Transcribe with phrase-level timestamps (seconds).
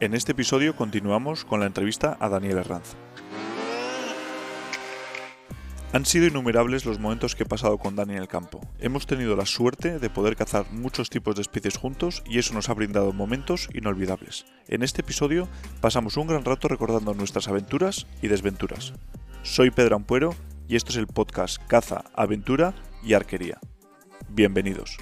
[0.00, 2.94] En este episodio continuamos con la entrevista a Daniel Herranz.
[5.92, 8.62] Han sido innumerables los momentos que he pasado con Dani en el campo.
[8.78, 12.70] Hemos tenido la suerte de poder cazar muchos tipos de especies juntos y eso nos
[12.70, 14.46] ha brindado momentos inolvidables.
[14.68, 15.48] En este episodio
[15.82, 18.94] pasamos un gran rato recordando nuestras aventuras y desventuras.
[19.42, 20.34] Soy Pedro Ampuero
[20.66, 22.72] y esto es el podcast Caza, Aventura
[23.02, 23.58] y Arquería.
[24.30, 24.96] Bienvenidos.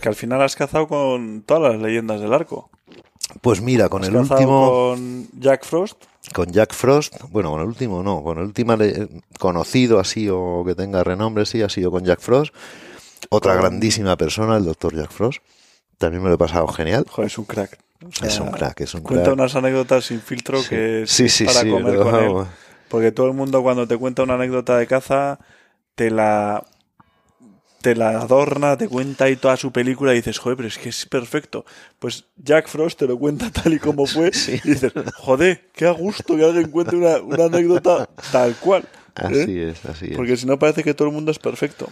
[0.00, 2.70] Que al final has cazado con todas las leyendas del arco.
[3.40, 7.60] Pues mira, con Has el cazado último, con Jack Frost, con Jack Frost, bueno, con
[7.60, 8.74] el último no, con el último
[9.38, 12.54] conocido así o que tenga renombre, sí, ha sido con Jack Frost.
[13.30, 15.40] Otra Con- grandísima persona, el doctor Jack Frost.
[15.98, 17.04] También me lo he pasado genial.
[17.08, 17.78] joder, es un crack.
[18.06, 19.34] O sea, es un crack, es un Cuenta crack.
[19.34, 20.68] unas anécdotas sin filtro Sí.
[20.68, 22.32] que es Sí, sí, para sí, comer con él.
[22.88, 25.38] Porque todo el mundo cuando te cuenta una anécdota de caza
[25.96, 26.62] te la
[27.86, 30.88] te la adorna, te cuenta ahí toda su película y dices, joder, pero es que
[30.88, 31.64] es perfecto.
[32.00, 34.60] Pues Jack Frost te lo cuenta tal y como fue Sí.
[34.64, 38.82] y dices, joder, qué a gusto que alguien cuente una, una anécdota tal cual.
[38.82, 39.42] ¿eh?
[39.42, 40.16] Así es, así es.
[40.16, 41.88] Porque si no parece que todo el mundo es perfecto.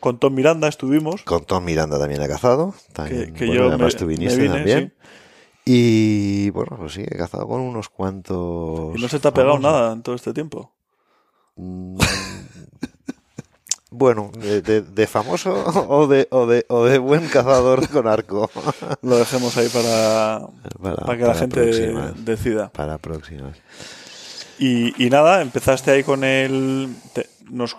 [0.00, 2.74] Con Tom Miranda estuvimos, Con Tom Miranda también he cazado.
[2.92, 4.94] También, que bueno, yo además me, tú me viniste vine, también.
[4.98, 5.06] sí.
[5.68, 8.96] Y bueno, pues sí, he cazado con unos cuantos.
[8.96, 9.72] Y no se te ha pegado famosos.
[9.72, 10.72] nada en todo este tiempo.
[13.98, 15.54] Bueno, de, de- de famoso
[15.88, 18.50] o de, o, de, o de buen cazador con arco.
[19.02, 20.40] Lo dejemos ahí para,
[20.82, 22.68] Para, para que la gente próximas, decida.
[22.72, 23.56] Para próximas.
[24.58, 26.94] Y, y nada, empezaste ahí con el...
[27.14, 27.76] te- nos,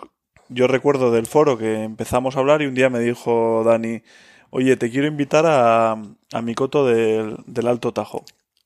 [0.48, 4.02] yo recuerdo del foro que empezamos a hablar y un día me dijo Dani,
[4.50, 8.24] oye, te quiero invitar a, a mi coto del, del Alto Tajo,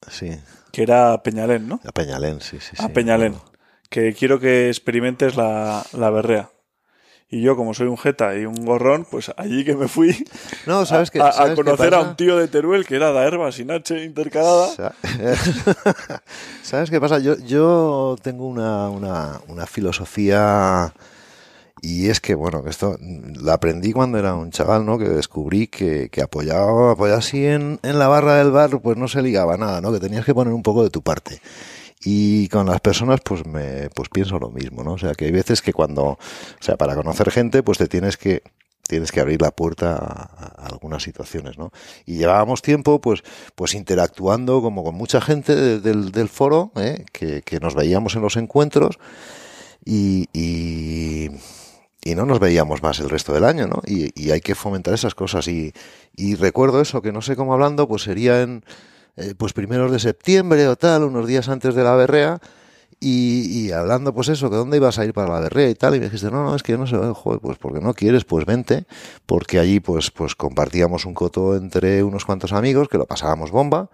[0.08, 0.30] Sí,
[0.72, 1.80] que era Peñalén, ¿no?
[1.84, 2.76] a Peñalén, sí, sí.
[2.78, 2.92] a sí.
[2.92, 3.34] Peñalén,
[3.90, 6.50] que quiero que experimentes la, la berrea.
[7.34, 10.14] Y yo, como soy un jeta y un gorrón, pues allí que me fui
[10.66, 13.24] No, ¿sabes a, a ¿sabes qué conocer a un tío de Teruel que era da
[13.24, 14.68] herba sin H intercalada.
[14.68, 14.94] Sa-
[16.62, 17.18] ¿Sabes qué pasa?
[17.20, 20.92] Yo, yo tengo una, una, una filosofía
[21.80, 24.98] y es que, bueno, que esto la aprendí cuando era un chaval, ¿no?
[24.98, 29.08] Que descubrí que, que apoyado, apoyado así en, en la barra del bar, pues no
[29.08, 29.90] se ligaba nada, ¿no?
[29.90, 31.40] Que tenías que poner un poco de tu parte.
[32.04, 34.94] Y con las personas, pues me, pues pienso lo mismo, ¿no?
[34.94, 36.18] O sea, que hay veces que cuando, o
[36.60, 38.42] sea, para conocer gente, pues te tienes que,
[38.88, 41.70] tienes que abrir la puerta a, algunas situaciones, ¿no?
[42.04, 43.22] Y llevábamos tiempo, pues,
[43.54, 47.04] pues interactuando como con mucha gente de- del, del foro, ¿eh?
[47.12, 48.98] que, que nos veíamos en los encuentros
[49.84, 51.30] y, y,
[52.14, 53.80] no nos veíamos más el resto del año, ¿no?
[53.86, 55.48] Y, y hay que fomentar esas cosas.
[55.48, 55.72] Y,
[56.16, 58.64] y recuerdo eso, que no sé cómo hablando, pues sería en,
[59.16, 62.40] eh, pues primeros de septiembre o tal, unos días antes de la berrea,
[63.04, 65.96] y, y hablando, pues eso, que dónde ibas a ir para la berrea y tal,
[65.96, 68.24] y me dijiste, no, no, es que yo no sé, joder, pues porque no quieres,
[68.24, 68.86] pues vente,
[69.26, 73.90] porque allí pues, pues compartíamos un coto entre unos cuantos amigos, que lo pasábamos bomba,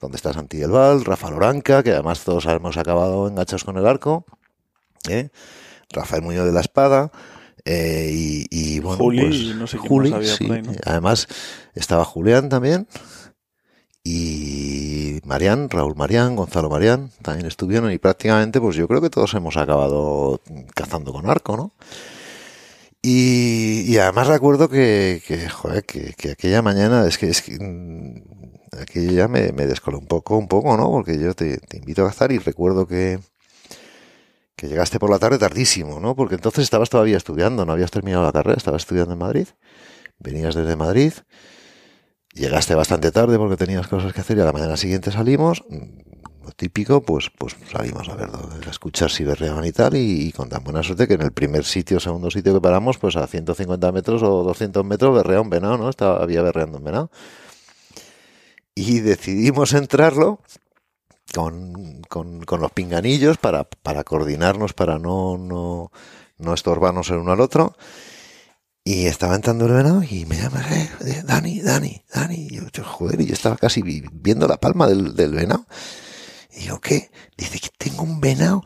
[0.00, 3.86] donde está Santi del Val, Rafa Loranca, que además todos hemos acabado enganchados con el
[3.86, 4.24] arco,
[5.08, 5.30] ¿eh?
[5.90, 7.10] Rafael Muñoz de la Espada,
[7.64, 10.50] eh, y, y bueno, Juli, pues, no sé Juli, sí.
[10.50, 10.72] ahí, ¿no?
[10.84, 11.26] Además,
[11.74, 12.86] estaba Julián también,
[14.04, 19.34] y Marián, Raúl Marián, Gonzalo Marián, también estuvieron y prácticamente pues yo creo que todos
[19.34, 20.40] hemos acabado
[20.74, 21.72] cazando con arco, ¿no?
[23.04, 25.48] Y, y además recuerdo que, que
[25.86, 28.22] que, que aquella mañana, es que, es que mm,
[28.80, 30.88] aquello ya me, me descoló un poco, un poco, ¿no?
[30.90, 33.18] Porque yo te, te invito a cazar y recuerdo que,
[34.56, 36.14] que llegaste por la tarde tardísimo, ¿no?
[36.14, 39.48] Porque entonces estabas todavía estudiando, no habías terminado la carrera, estabas estudiando en Madrid,
[40.20, 41.12] venías desde Madrid,
[42.34, 46.44] llegaste bastante tarde porque tenías cosas que hacer y a la mañana siguiente salimos, mm,
[46.44, 50.32] lo típico, pues, pues salimos a ver, a escuchar si berreaban y tal, y, y
[50.32, 53.26] con tan buena suerte que en el primer sitio, segundo sitio que paramos, pues a
[53.26, 55.88] 150 metros o 200 metros berrea un venado, ¿no?
[55.88, 57.10] Estaba, había berreando un venado.
[58.74, 60.40] Y decidimos entrarlo
[61.34, 65.92] con, con, con los pinganillos para, para coordinarnos, para no, no,
[66.38, 67.76] no estorbarnos el uno al otro.
[68.84, 72.48] Y estaba entrando el venado y me llama, eh, eh, Dani, Dani, Dani.
[72.50, 75.66] Y yo, joder, y yo estaba casi vi- viendo la palma del, venado.
[76.56, 77.10] Y yo, ¿qué?
[77.36, 78.62] Dice que tengo un venado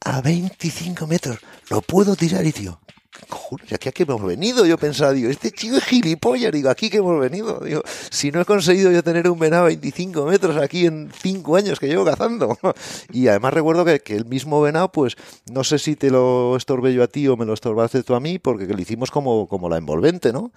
[0.00, 1.38] a 25 metros.
[1.70, 2.44] ¿Lo puedo tirar?
[2.46, 2.80] Y digo,
[3.28, 4.66] joder, aquí a qué hemos venido.
[4.66, 6.52] Yo pensaba, digo, este chico es gilipollas.
[6.52, 7.60] Digo, aquí que hemos venido.
[7.60, 11.56] Digo, si no he conseguido yo tener un venado a 25 metros aquí en 5
[11.56, 12.58] años que llevo cazando.
[13.12, 15.16] Y además recuerdo que, que el mismo venado, pues,
[15.50, 18.20] no sé si te lo estorbé yo a ti o me lo estorbaste tú a
[18.20, 20.52] mí, porque lo hicimos como, como la envolvente, ¿no?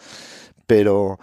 [0.67, 1.19] Pero...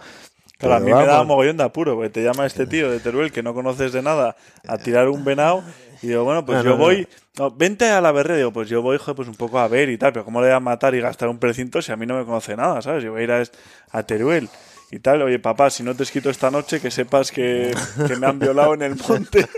[0.57, 3.31] Claro, a mí me da mogollón de apuro, porque te llama este tío de Teruel
[3.31, 4.35] que no conoces de nada
[4.67, 5.63] a tirar un venado
[6.01, 7.07] y digo, bueno, pues No, yo no, voy,
[7.37, 9.89] no, vente a la berrea, digo, pues yo voy, joder, pues un poco a ver
[9.89, 12.05] y tal, pero ¿cómo le voy a matar y gastar un precinto si a mí
[12.07, 13.03] no me conoce nada, ¿sabes?
[13.03, 13.51] Yo voy a ir
[13.91, 14.49] a Teruel.
[14.91, 15.21] Y tal.
[15.21, 17.73] Oye, papá, si no te esquito esta noche, que sepas que,
[18.07, 19.45] que me han violado en el monte.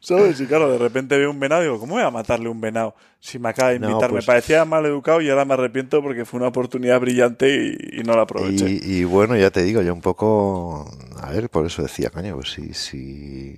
[0.00, 0.38] ¿Sabes?
[0.40, 2.94] Y claro, de repente veo un venado y digo, ¿cómo voy a matarle un venado?
[3.20, 4.10] Si me acaba de No, invitar.
[4.10, 7.48] pues- Me parecía mal educado y ahora me arrepiento porque fue una oportunidad brillante
[7.92, 8.68] y, y no la aproveché.
[8.68, 10.90] Y, y bueno, ya te digo, yo un poco,
[11.20, 13.56] a ver, por eso decía, coño, pues sí, sí.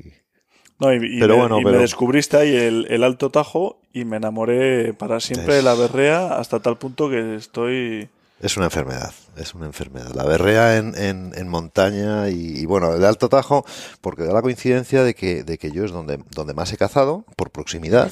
[0.79, 4.05] No, y, y Pero me, bueno, me pero- descubriste ahí el, el Alto Tajo y
[4.05, 8.09] me enamoré para siempre de la berrea hasta tal punto que estoy...
[8.41, 10.13] Es una enfermedad, es una enfermedad.
[10.15, 13.65] La berrea en, en, en montaña y, bueno, el Alto Tajo,
[14.03, 17.25] porque da la coincidencia de que, de que yo es donde, donde más he cazado,
[17.35, 18.11] por proximidad.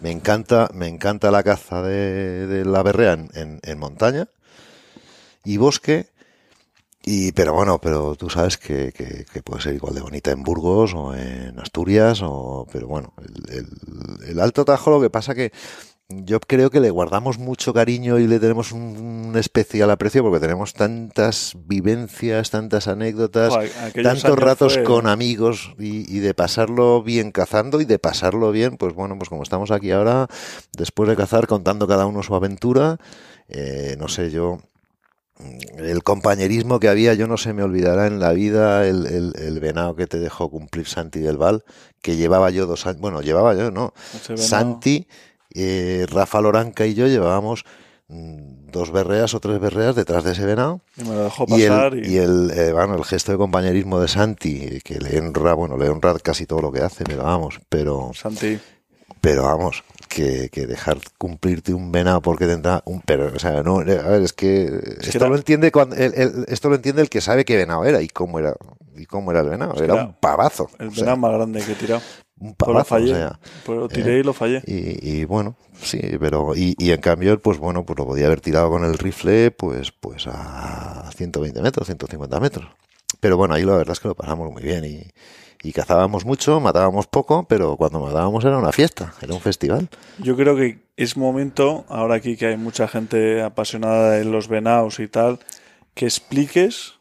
[0.00, 4.28] Me encanta, me encanta la caza de, la berrea en, en, montaña
[5.44, 6.08] y bosque.
[7.04, 10.92] Y, pero bueno, pero tú sabes que, que, puede ser igual de bonita en Burgos
[10.94, 15.52] o en Asturias, o, pero bueno, el, el- el Alto Tajo lo que pasa que
[16.24, 20.74] yo creo que le guardamos mucho cariño y le tenemos un, especial aprecio porque tenemos
[20.74, 23.70] tantas vivencias, tantas anécdotas, Joder,
[24.02, 28.76] tantos ratos fue- con amigos y, y de pasarlo bien cazando y de pasarlo bien,
[28.76, 30.28] pues bueno, pues como estamos aquí ahora,
[30.76, 32.98] después de cazar, contando cada uno su aventura,
[33.48, 34.58] eh, no sé, yo
[35.78, 39.58] el compañerismo que había, yo no se me olvidará en la vida el, el, el
[39.60, 41.64] venado que te dejó cumplir Santi del Val,
[42.00, 43.92] que llevaba yo dos años, bueno, llevaba yo, no.
[44.46, 45.08] Santi,
[45.54, 47.64] eh, Rafa Loranca y yo llevábamos
[48.08, 50.80] mm, dos berreas o tres berreas detrás de ese venado.
[50.96, 53.38] Y me lo dejó Y pasar el, y, y el, eh, bueno, el gesto de
[53.38, 57.24] compañerismo de Santi, que le honra, bueno, le honra casi todo lo que hace, pero
[57.24, 58.58] vamos, pero, Santi.
[59.20, 63.78] pero vamos, que, que dejar cumplirte un venado porque tendrá un pero, o sea, no,
[63.78, 64.64] a ver, es que
[65.00, 68.02] esto lo entiende cuando, el- el- esto lo entiende el que sabe qué venado era
[68.02, 68.54] y cómo era,
[68.96, 71.74] y cómo era el venado, era, un pavazo, El sea, venado más grande que he
[71.76, 72.02] tirado.
[72.42, 74.62] Un Pues lo pavazo, o sea, Pues lo tiré y lo fallé.
[74.66, 78.40] y, y bueno, sí, pero y, y en cambio, pues bueno, pues lo podía haber
[78.40, 82.66] tirado con el rifle, pues, pues a 120 metros, 150 metros.
[83.20, 85.02] Pero bueno, ahí la verdad es que lo pasamos muy bien y,
[85.62, 89.88] y cazábamos mucho, matábamos poco, pero cuando matábamos era una fiesta, era un festival.
[90.18, 94.98] Yo creo que es momento, ahora aquí que hay mucha gente apasionada en los venados
[94.98, 95.38] y tal,
[95.94, 96.94] que expliques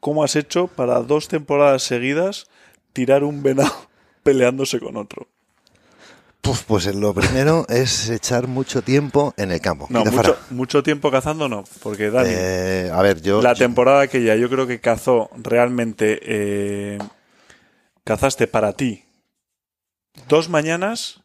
[0.00, 2.46] cómo has hecho para dos temporadas seguidas
[2.94, 3.74] tirar un venado
[4.26, 5.26] peleándose con otro.
[6.42, 9.86] Pues, pues lo primero es echar mucho tiempo en el campo.
[9.88, 10.04] No,
[10.50, 13.40] mucho, tiempo cazando no, porque Dani, Eh, a ver, yo...
[13.42, 16.98] la yo- temporada aquella yo creo que cazó realmente, eh,
[18.04, 19.04] cazaste para ti
[20.28, 21.20] dos mañanas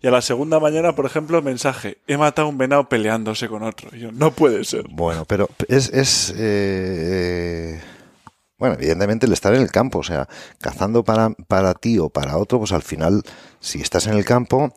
[0.00, 3.62] y a la segunda mañana, por ejemplo, mensaje, he matado a un venado peleándose con
[3.62, 3.88] otro.
[3.96, 4.84] Y yo, no puede ser.
[4.90, 7.80] Bueno, pero es, es eh,
[8.62, 10.28] bueno, evidentemente el estar en el campo, o sea,
[10.60, 13.24] cazando para, para ti o para otro, pues al final,
[13.58, 14.72] si estás en el campo,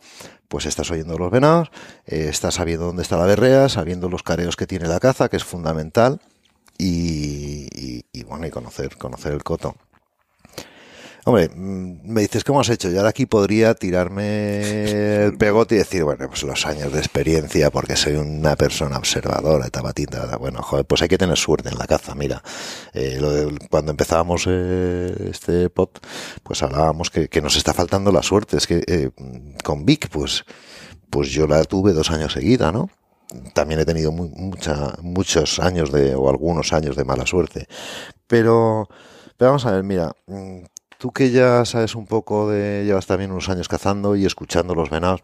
[0.48, 1.70] pues estás oyendo los venados,
[2.04, 5.36] eh, estás sabiendo dónde está la berrea, sabiendo los careos que tiene la caza, que
[5.36, 6.20] es fundamental,
[6.78, 9.76] y, y- y, bueno, y conocer, conocer el coto.
[11.28, 12.88] Hombre, mm, me dices, ¿cómo has hecho?
[12.88, 17.68] Yo ahora aquí podría tirarme el pegote y decir, bueno, pues los años de experiencia,
[17.72, 20.36] porque soy una persona observadora, tabatita.
[20.36, 22.14] Bueno, joder, pues hay que tener suerte en la caza.
[22.14, 22.44] Mira,
[22.94, 25.98] eh, cuando empezábamos eh, este pot,
[26.44, 28.56] pues hablábamos que, nos está faltando la suerte.
[28.56, 29.10] Es que eh,
[29.64, 30.44] con Vic, pues,
[31.10, 32.88] pues yo la tuve dos años seguida, ¿no?
[33.52, 37.66] También he tenido mu- mucha, muchos años de, o algunos años de mala suerte.
[38.28, 38.88] Pero,
[39.36, 40.58] pero vamos a ver, mira, mm,
[40.98, 44.90] tú que ya sabes un poco de, llevas también unos años cazando y escuchando los
[44.90, 45.22] venados,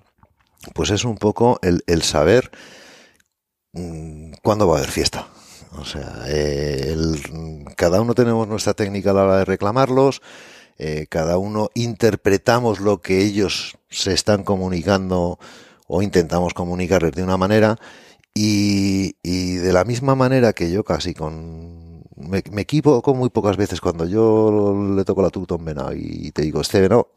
[0.74, 2.50] pues es un poco el, el saber
[3.72, 5.28] mm, cuándo va a haber fiesta.
[5.78, 6.94] O sea, eh,
[7.76, 10.20] cada uno tenemos nuestra técnica a la hora de reclamarlos,
[10.78, 15.38] eh, cada uno interpretamos lo que ellos se están comunicando
[15.86, 17.78] o intentamos comunicarles de una manera
[18.34, 21.81] y, y de la misma manera que yo casi con...
[22.28, 26.60] Me, equivoco muy pocas veces cuando yo le toco la tuta a y te digo,
[26.60, 27.10] este venado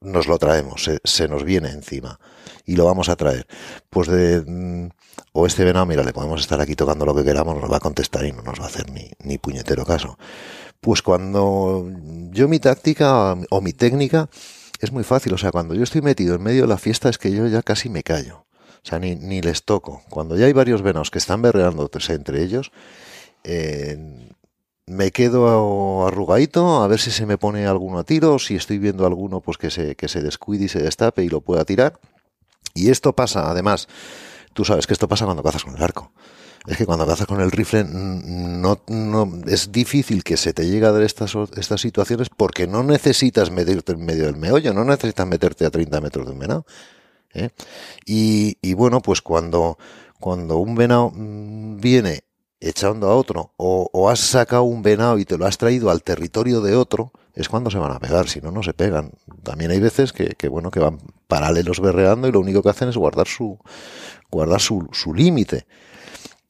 [0.00, 2.18] nos lo traemos, se, nos viene encima
[2.66, 3.46] y lo vamos a traer.
[3.90, 4.42] Pues de...
[4.46, 4.88] mm,
[5.32, 7.80] O este venado, mira, le podemos estar aquí tocando lo que queramos, nos va a
[7.80, 10.18] contestar y no nos va a hacer ni, ni puñetero caso.
[10.80, 11.88] Pues cuando
[12.30, 14.28] yo mi táctica o mi técnica
[14.80, 17.18] es muy fácil, o sea, cuando yo estoy metido en medio de la fiesta es
[17.18, 18.44] que yo ya casi me callo.
[18.84, 20.02] O sea, ni, ni les toco.
[20.10, 22.72] Cuando ya hay varios venados que están berreando entre ellos,
[23.44, 23.96] eh,
[24.86, 29.06] me quedo arrugadito a ver si se me pone alguno a tiro, si estoy viendo
[29.06, 31.98] alguno pues que se, que se descuide y se destape y lo pueda tirar.
[32.74, 33.88] Y esto pasa, además,
[34.54, 36.12] tú sabes que esto pasa cuando cazas con el arco.
[36.66, 40.86] Es que cuando cazas con el rifle no, no es difícil que se te llegue
[40.86, 45.26] a dar estas, estas situaciones porque no necesitas meterte en medio del meollo, no necesitas
[45.26, 46.66] meterte a 30 metros de un venado.
[47.34, 47.50] ¿eh?
[48.06, 49.76] Y, y bueno, pues cuando,
[50.20, 52.22] cuando un venado mm, viene
[52.62, 56.60] echando a otro, o, has sacado un venado y te lo has traído al territorio
[56.60, 59.12] de otro, es cuando se van a pegar, si no, no se pegan.
[59.42, 62.96] También hay veces que, bueno, que van paralelos berreando y lo único que hacen es
[62.96, 63.58] guardar su,
[64.30, 65.66] guardar su, su límite.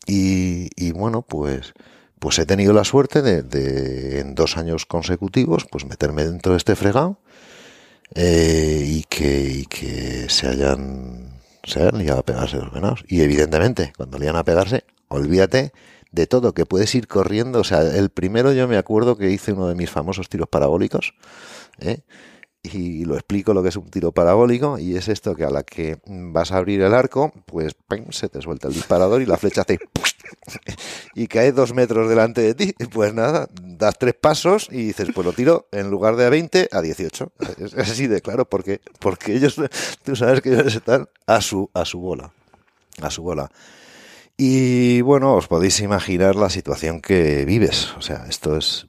[0.07, 1.73] Y, bueno, pues,
[2.19, 6.76] pues he tenido la suerte de, en dos años consecutivos, pues meterme dentro de este
[6.76, 7.21] fregado
[8.14, 13.04] eh, y, que, y que se hayan, se hayan liado a pegarse los venados.
[13.09, 15.73] Y evidentemente, cuando lian a pegarse, olvídate
[16.12, 17.61] de todo, que puedes ir corriendo.
[17.61, 21.14] O sea, el primero yo me acuerdo que hice uno de mis famosos tiros parabólicos,
[21.78, 22.02] ¿eh?
[22.62, 25.64] y lo explico lo que es un tiro parabólico, y es esto que a la
[25.64, 27.75] que vas a abrir el arco, pues
[28.11, 29.81] se te suelta el disparador y la flecha hace
[31.14, 35.26] y cae dos metros delante de ti, pues nada, das tres pasos y dices, pues
[35.26, 37.33] lo tiro en lugar de a 20 a 18.
[37.59, 39.61] Es así de claro, porque, porque ellos,
[40.04, 42.33] tú sabes que ellos están a su, a su bola,
[43.00, 43.50] a su bola.
[44.36, 47.92] Y bueno, os podéis imaginar la situación que vives.
[47.96, 48.86] O sea, esto es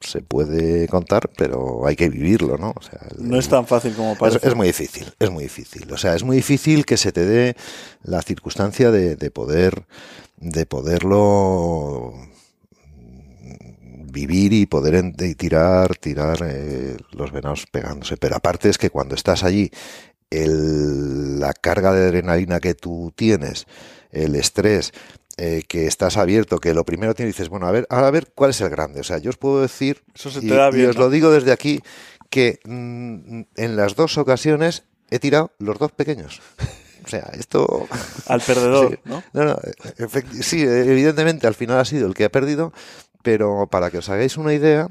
[0.00, 2.72] se puede contar, pero hay que vivirlo, ¿no?
[2.76, 4.38] O sea, no es tan fácil como parece.
[4.38, 5.92] Es, es, muy difícil, es muy difícil.
[5.92, 7.56] O sea, es muy difícil que se te dé
[8.02, 9.86] la circunstancia de, de poder,
[10.36, 12.14] de poderlo
[14.10, 18.16] vivir y poder tirar, tirar eh, los venados pegándose.
[18.16, 19.70] Pero aparte es que cuando estás allí,
[20.30, 23.66] el, la carga de adrenalina que tú tienes,
[24.10, 24.92] el estrés,
[25.36, 28.50] eh, que estás abierto, que lo primero tienes dices, bueno, a ver, a ver cuál
[28.50, 29.00] es el grande.
[29.00, 31.02] O sea, yo os puedo decir, Eso se te y, da bien, y os ¿no?
[31.02, 31.80] lo digo desde aquí,
[32.30, 36.40] que mmm, en las dos ocasiones he tirado los dos pequeños.
[37.04, 37.86] O sea, esto...
[38.26, 39.22] Al perdedor, sí, ¿no?
[39.32, 39.58] No, no,
[40.42, 42.72] sí, evidentemente al final ha sido el que ha perdido,
[43.22, 44.88] pero para que os hagáis una idea,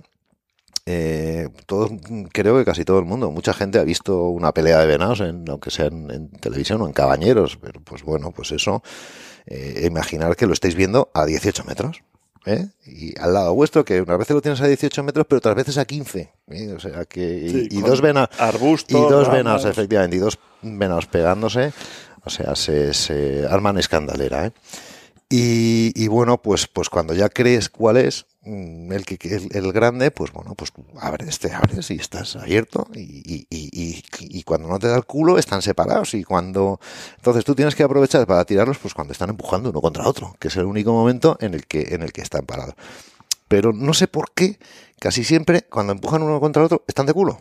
[0.90, 1.92] eh, todos,
[2.32, 5.44] creo que casi todo el mundo, mucha gente ha visto una pelea de venados, en,
[5.50, 8.82] aunque sea en, en televisión o en cabañeros, pero pues bueno, pues eso,
[9.48, 12.04] eh, imaginar que lo estáis viendo a 18 metros.
[12.46, 12.66] ¿Eh?
[12.86, 15.78] Y al lado vuestro, que unas veces lo tienes a 18 metros, pero otras veces
[15.78, 16.32] a 15.
[16.52, 16.74] ¿eh?
[16.74, 17.50] O sea que.
[17.50, 18.30] Sí, y, y dos venados.
[18.40, 18.98] Arbustos.
[18.98, 20.16] Y dos venados, efectivamente.
[20.16, 21.74] Y dos venados pegándose.
[22.24, 24.46] O sea, se, se arman escandalera.
[24.46, 24.52] ¿eh?
[25.30, 30.32] Y, bueno, pues, pues cuando ya crees cuál es el, que, el, el grande, pues
[30.32, 32.88] bueno, pues abres, te abres y estás abierto.
[32.96, 36.14] Y, y, cuando no te da el culo, están separados.
[36.14, 36.80] Y cuando.
[37.18, 40.48] Entonces tú tienes que aprovechar para tirarlos, pues cuando están empujando uno contra otro, que
[40.48, 42.76] es el único momento en el que, en el que están parados.
[43.50, 44.60] Pero no sé por qué,
[45.00, 47.40] casi siempre, cuando empujan uno contra otro, están de culo.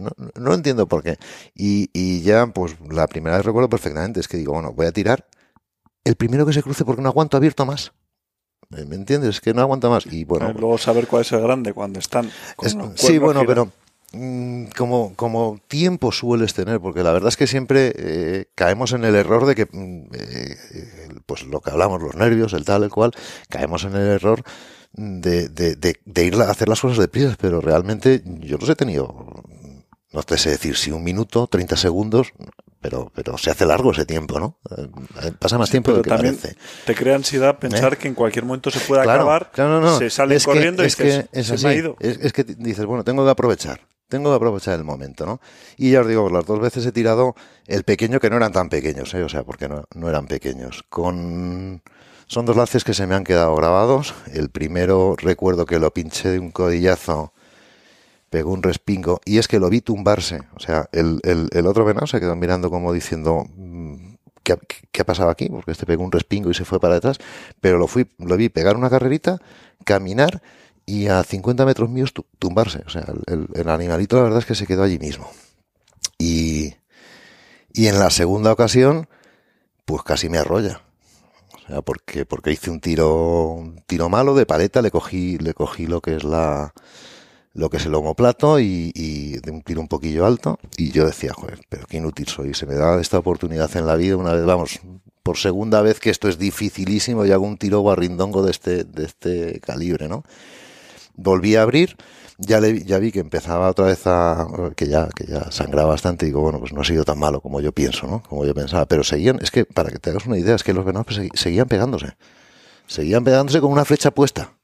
[0.00, 1.18] No, no entiendo por qué.
[1.54, 4.92] Y, y ya, pues la primera vez recuerdo perfectamente, es que digo, bueno, voy a
[4.92, 5.26] tirar
[6.04, 7.92] el primero que se cruce porque no aguanto abierto más.
[8.70, 9.40] ¿Me entiendes?
[9.40, 10.06] Que no aguanta más.
[10.06, 10.50] Y bueno.
[10.50, 12.30] Eh, luego saber cuál es el grande cuando están.
[12.62, 13.70] Es, sí, bueno, pero
[14.12, 19.04] mmm, como, como tiempo sueles tener, porque la verdad es que siempre eh, caemos en
[19.04, 20.56] el error de que, eh,
[21.26, 23.12] pues lo que hablamos, los nervios, el tal, el cual,
[23.48, 24.42] caemos en el error
[24.92, 28.76] de, de, de, de ir a hacer las cosas deprisa, pero realmente yo los he
[28.76, 29.42] tenido,
[30.12, 32.32] no te sé decir si un minuto, 30 segundos,
[32.84, 34.58] pero, pero se hace largo ese tiempo, ¿no?
[35.38, 36.58] Pasa más sí, tiempo del que también parece.
[36.84, 37.96] Te crea ansiedad pensar ¿Eh?
[37.96, 39.98] que en cualquier momento se puede claro, acabar, claro, no, no.
[39.98, 41.64] se salen es corriendo que, y es que es se así.
[41.64, 41.96] me ha ido.
[41.98, 43.80] Es, es, que dices, bueno, tengo que aprovechar.
[44.06, 45.40] Tengo que aprovechar el momento, ¿no?
[45.78, 47.34] Y ya os digo, las dos veces he tirado
[47.66, 49.22] el pequeño que no eran tan pequeños, ¿eh?
[49.22, 50.84] O sea, porque no, no eran pequeños.
[50.90, 51.82] Con...
[52.26, 54.14] Son dos lances que se me han quedado grabados.
[54.30, 57.32] El primero recuerdo que lo pinché de un codillazo
[58.34, 60.40] pegó un respingo y es que lo vi tumbarse.
[60.56, 64.58] O sea, el, el, otro venado se quedó mirando como diciendo, mm, ¿qué,
[64.90, 65.48] ¿qué, ha pasado aquí?
[65.48, 67.18] Porque este pegó un respingo y se fue para detrás.
[67.60, 69.40] Pero lo, fui, lo vi pegar una carrerita,
[69.84, 70.42] caminar
[70.84, 72.82] y a 50 metros míos tumbarse.
[72.86, 75.30] O sea, el, el, animalito la verdad es que se quedó allí mismo.
[76.18, 76.74] Y,
[77.72, 79.06] y en la segunda ocasión,
[79.84, 80.82] pues casi me arrolla.
[81.52, 85.54] O sea, porque, porque hice un tiro, un tiro malo de paleta, le cogí, le
[85.54, 86.74] cogí lo que es la,
[87.54, 90.58] lo que es el homoplato y, de un tiro un poquillo alto.
[90.76, 92.52] Y yo decía, joder, pero qué inútil soy.
[92.54, 94.80] Se me da esta oportunidad en la vida una vez, vamos,
[95.22, 99.04] por segunda vez que esto es dificilísimo y hago un tiro guarrindongo de este, de
[99.04, 100.24] este calibre, ¿no?
[101.16, 101.96] Volví a abrir,
[102.38, 106.30] ya, ya vi que empezaba otra vez a, que ya, que ya sangraba bastante y
[106.30, 108.22] digo, bueno, pues no ha sido tan malo como yo pienso, ¿no?
[108.22, 108.86] Como yo pensaba.
[108.86, 111.28] Pero seguían, es que, para que te hagas una idea, es que los venados pues,
[111.34, 112.16] seguían pegándose.
[112.88, 114.54] Seguían pegándose con una flecha puesta.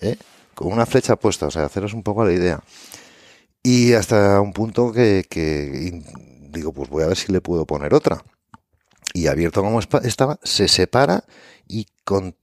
[0.00, 0.16] ¿Eh?
[0.54, 2.62] Con una flecha puesta, o sea, haceros un poco la idea.
[3.62, 5.24] Y hasta un punto que,
[6.50, 8.22] digo, pues voy a ver si le puedo poner otra.
[9.14, 11.24] Y abierto como estaba, se separa
[11.66, 12.36] y con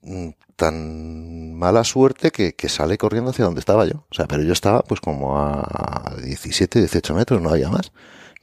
[0.56, 4.06] tan mala suerte que, que, sale corriendo hacia donde estaba yo.
[4.10, 7.92] O sea, pero yo estaba pues como a 17, 18 metros, no había más.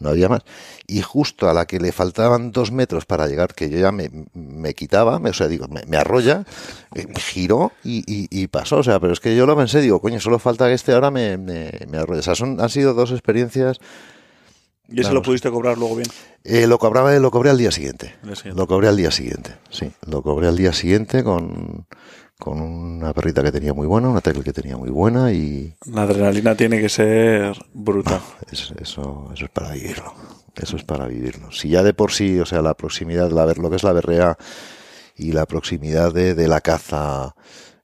[0.00, 0.42] No había más.
[0.86, 4.10] Y justo a la que le faltaban dos metros para llegar, que yo ya me,
[4.34, 6.44] me quitaba, me, o sea, digo, me, arrolla,
[6.94, 8.78] eh, giró y, y, pasó.
[8.78, 11.10] O sea, pero es que yo lo pensé, digo, coño, solo falta que este ahora
[11.10, 12.20] me, me, arrolla.
[12.20, 13.78] O sea, son, han sido dos experiencias.
[14.90, 16.08] ¿Y eso lo pudiste cobrar luego bien?
[16.44, 18.14] Eh, lo, cobraba, lo cobré al día siguiente.
[18.54, 19.92] Lo cobré al día siguiente, sí.
[20.06, 21.86] Lo cobré al día siguiente con
[22.38, 25.74] con una perrita que tenía muy buena, una tecla que tenía muy buena y...
[25.86, 28.20] La adrenalina tiene que ser brutal.
[28.50, 30.14] eso, eso es para vivirlo.
[30.54, 31.50] Eso es para vivirlo.
[31.52, 34.36] Si ya de por sí, o sea, la proximidad, la, lo que es la berrea
[35.16, 37.34] y la proximidad de, la caza,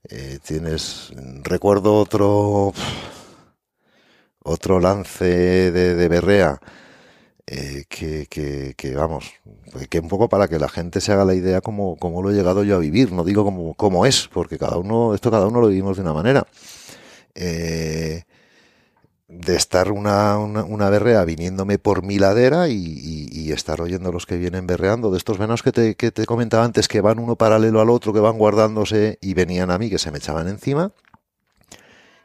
[0.09, 1.13] eh, tienes...
[1.43, 2.73] Recuerdo otro...
[4.47, 6.61] Otro lance de, de berrea
[7.47, 8.27] eh, que,
[8.77, 9.33] que, vamos,
[9.91, 12.35] que un poco para que la gente se haga la idea como, como lo he
[12.35, 15.61] llegado yo a vivir, no digo como, como es, porque cada uno, esto cada uno
[15.61, 16.47] lo vivimos de una manera.
[17.35, 18.23] Eh,
[19.29, 24.37] de estar una, una, berrea viniéndome por mi ladera y, y, estar oyendo los que
[24.37, 27.81] vienen berreando, de estos venos que te, que te comentaba antes, que van uno paralelo
[27.81, 30.93] al otro, que van guardándose y venían a mí, que se me echaban encima,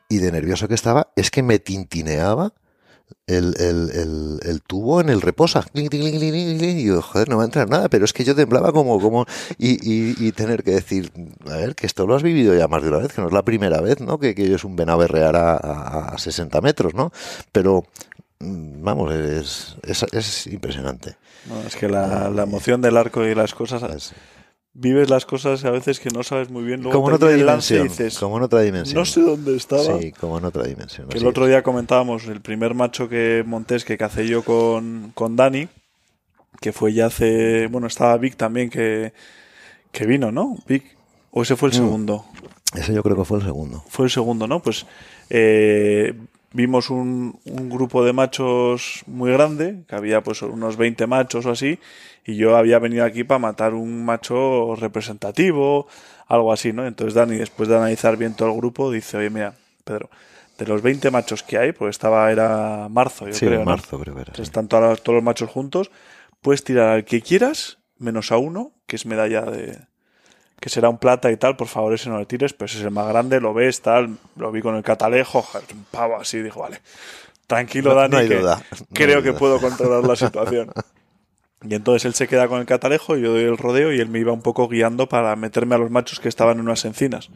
[0.10, 2.54] y de nervioso que estaba, es que me tintineaba
[3.28, 5.66] el, el, el, tubo en el reposa.
[5.74, 9.26] Y yo, joder, no va a entrar nada, pero es que yo temblaba como, como,
[9.58, 9.78] y,
[10.28, 11.12] y, tener que decir,
[11.48, 13.34] a ver, que esto lo has vivido ya más de una vez, que no es
[13.34, 14.20] la primera vez, ¿no?
[14.20, 15.56] Que, que es un venado berrear a,
[16.14, 17.12] a, 60 metros, ¿no?
[17.52, 17.86] Pero,
[18.40, 21.18] mm, vamos, es, es, es impresionante.
[21.68, 23.84] es que la, la, emoción del arco y las cosas
[24.74, 26.84] vives las cosas a veces que no sabes muy bien.
[26.84, 27.90] como en otra dimensión.
[28.20, 29.00] como en otra dimensión.
[29.00, 30.00] No sé dónde estaba.
[30.00, 31.08] Sí, como en otra dimensión.
[31.12, 35.68] el otro día comentábamos el primer macho que montés que cacé yo con, con Dani,
[36.62, 37.68] que fue ya hace.
[37.68, 39.14] Bueno, estaba Vic también que,
[39.92, 40.58] que vino, ¿no?
[40.68, 40.98] Vic.
[41.32, 41.78] ¿O ese fue el mm.
[41.78, 42.26] segundo?
[42.74, 43.84] Ese yo creo que fue el segundo.
[43.88, 44.62] Fue el segundo, ¿no?
[44.62, 44.86] Pues
[45.30, 46.14] eh,
[46.54, 51.52] vimos un, un, grupo de machos muy grande, que había pues unos 20 machos o
[51.52, 51.80] así,
[52.30, 55.88] y yo había venido aquí para matar un macho representativo,
[56.28, 56.86] algo así, ¿no?
[56.86, 60.12] Entonces Dani, después de analizar bien todo el grupo, dice, oye, mira, Pedro,
[60.60, 63.66] de los 20 machos que hay, pues estaba, era marzo, yo creo.
[63.66, 64.34] marzo, creo que era.
[64.38, 65.90] Están todos, todos los machos juntos,
[66.42, 69.80] puedes tirar al que quieras, menos a uno, que es medalla de,
[70.60, 72.84] que será un plata y tal, por favor ese no le tires, pero ese es
[72.84, 76.60] el más grande, lo ves, tal, lo vi con el catalejo, un pavo así, dijo,
[76.60, 76.80] vale,
[77.48, 78.40] tranquilo Dani, que
[78.94, 80.72] creo que puedo controlar la situación.
[81.62, 84.08] Y entonces él se queda con el catalejo y yo doy el rodeo y él
[84.08, 87.30] me iba un poco guiando para meterme a los machos que estaban en unas encinas.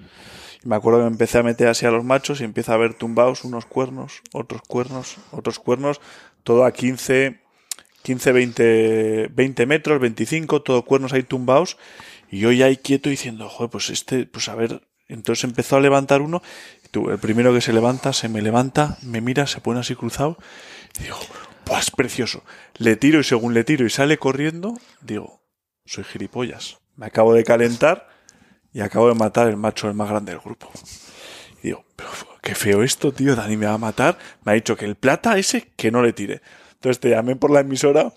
[0.63, 2.77] Y me acuerdo que me empecé a meter así a los machos y empieza a
[2.77, 5.99] ver tumbados unos cuernos, otros cuernos, otros cuernos,
[6.43, 7.41] todo a 15,
[8.01, 11.77] 15, 20, 20 metros, 25, todo cuernos ahí tumbados.
[12.31, 14.81] Y yo ya ahí quieto diciendo, joder, pues este, pues a ver.
[15.09, 16.41] Entonces empezó a levantar uno.
[16.85, 19.95] Y tú, el primero que se levanta, se me levanta, me mira, se pone así
[19.95, 20.37] cruzado.
[20.99, 21.17] Y digo,
[21.63, 22.43] pues precioso.
[22.77, 25.41] Le tiro y según le tiro y sale corriendo, digo,
[25.85, 26.77] soy gilipollas.
[26.95, 28.07] Me acabo de calentar
[28.71, 30.71] y acabo de matar el macho el más grande del grupo.
[31.61, 32.09] Y digo, pero
[32.41, 34.17] qué feo esto, tío, Dani me va a matar.
[34.43, 36.41] Me ha dicho que el plata ese que no le tire.
[36.73, 38.13] Entonces te llamé por la emisora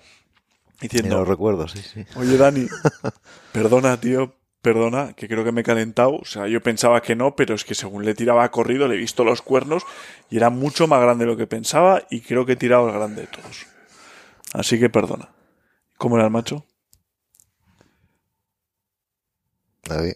[0.80, 1.18] diciendo...
[1.18, 2.04] lo recuerdo, sí, sí.
[2.16, 2.66] Oye, Dani,
[3.52, 4.34] perdona, tío,
[4.66, 6.16] perdona, que creo que me he calentado.
[6.16, 8.98] O sea, yo pensaba que no, pero es que según le tiraba corrido, le he
[8.98, 9.84] visto los cuernos
[10.28, 12.94] y era mucho más grande de lo que pensaba y creo que he tirado el
[12.94, 13.64] grande de todos.
[14.52, 15.28] Así que perdona.
[15.96, 16.66] ¿Cómo era el macho?
[19.84, 20.14] David.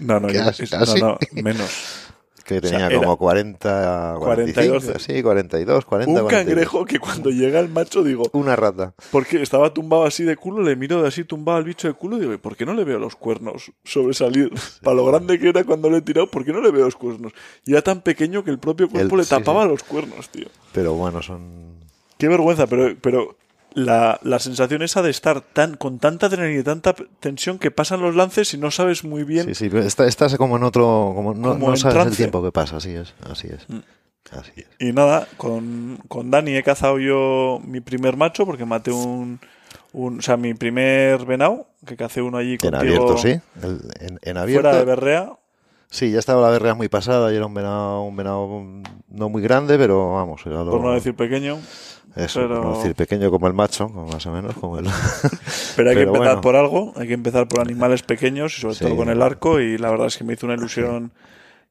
[0.00, 2.07] No, no, no, no, menos
[2.48, 6.22] que tenía como 40, 42, sí, 42, 40.
[6.22, 8.24] Un cangrejo que cuando llega el macho digo...
[8.32, 8.94] Una rata.
[9.12, 12.16] Porque estaba tumbado así de culo, le miro de así tumbado al bicho de culo
[12.16, 14.50] y digo, ¿por qué no le veo los cuernos sobresalir?
[14.82, 16.96] Para lo grande que era cuando le he tirado, ¿por qué no le veo los
[16.96, 17.32] cuernos?
[17.66, 20.46] Y era tan pequeño que el propio cuerpo le tapaba los cuernos, tío.
[20.72, 21.74] Pero bueno, son...
[22.16, 23.36] Qué vergüenza, pero, pero
[23.78, 28.00] la, la, sensación esa de estar tan con tanta adrenalina y tanta tensión que pasan
[28.00, 29.54] los lances y no sabes muy bien.
[29.54, 31.12] Sí, sí, estás como en otro.
[31.14, 33.14] Como no, sabes el tiempo que pasa, así es.
[33.30, 33.68] Así es.
[33.68, 33.78] Mm.
[34.32, 34.66] Así es.
[34.78, 39.40] Y nada, con, con Dani he cazado yo mi primer macho porque maté un.
[39.92, 43.40] un o sea, mi primer venado, que cacé uno allí En abierto, sí.
[43.62, 44.68] en, en, abierto.
[44.68, 45.32] Fuera de berrea.
[45.90, 48.62] Sí, ya estaba la berrea muy pasada y era un venado, un venado
[49.08, 50.42] no muy grande, pero vamos.
[50.44, 51.58] Era Por no decir pequeño.
[52.16, 52.76] Eso, pero...
[52.76, 54.86] decir, pequeño como el macho, más o menos como el...
[55.76, 58.96] pero hay que empezar por algo, hay que empezar por animales pequeños y sobre todo
[58.96, 61.12] con el arco y la verdad es que me hizo una ilusión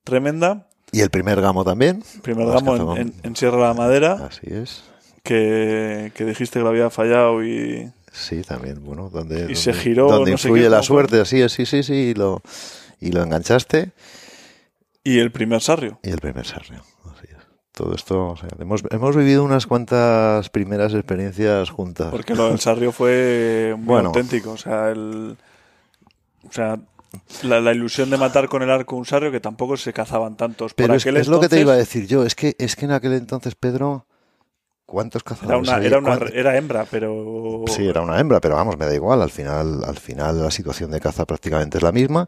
[0.03, 0.67] tremenda.
[0.91, 2.03] Y el primer gamo también.
[2.15, 4.27] El primer gamo en, Sierra de la Madera.
[4.29, 4.83] Así es.
[5.23, 7.91] Que, que dijiste que lo había fallado y...
[8.13, 11.83] Sí, también, bueno, donde, y se giró, donde influye la suerte, así es, sí, sí,
[11.83, 12.41] sí, y lo,
[12.99, 13.91] y lo enganchaste.
[15.03, 15.99] Y el primer sarrio.
[16.03, 16.83] Y el primer sarrio.
[17.77, 22.09] Todo esto, o sea, hemos, hemos vivido unas cuantas primeras experiencias juntas.
[22.09, 24.07] Porque lo del Sarrio fue muy Bueno.
[24.09, 24.51] auténtico.
[24.51, 25.37] O sea, el,
[26.49, 26.79] o sea
[27.43, 30.73] la, la ilusión de matar con el arco un Sarrio que tampoco se cazaban tantos.
[30.73, 32.75] Pero Por es, aquel es lo que te iba a decir yo, es que, es
[32.75, 34.05] que en aquel entonces, Pedro,
[34.85, 35.87] ¿cuántos Era cazadores una, había?
[35.89, 37.63] era, una, ¿Cuán- era hembra, pero.
[37.67, 39.21] Sí, era una hembra, pero vamos, me da igual.
[39.21, 42.27] Al final, al final la situación de caza prácticamente es la misma.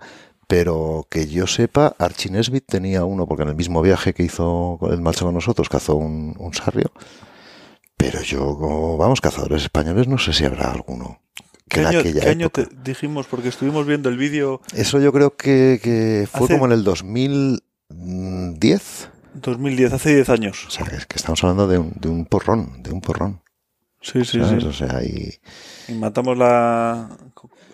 [0.49, 4.79] Pero que yo sepa, Archie Nesbitt tenía uno, porque en el mismo viaje que hizo
[4.91, 6.91] el macho con nosotros, cazó un, un sarrio.
[7.95, 11.19] Pero yo, vamos, cazadores españoles, no sé si habrá alguno.
[11.67, 13.27] Que ¿Qué año, qué año te dijimos?
[13.27, 16.83] Porque estuvimos viendo el vídeo Eso yo creo que, que fue Hace- como en el
[16.83, 19.09] 2010.
[19.35, 20.65] 2010, hace 10 años.
[20.67, 23.41] O sea, es que estamos hablando de un, de un porrón, de un porrón.
[24.01, 24.63] Sí, sí, ¿sabes?
[24.63, 24.69] sí.
[24.69, 25.31] O sea, y
[25.87, 27.09] Y matamos la,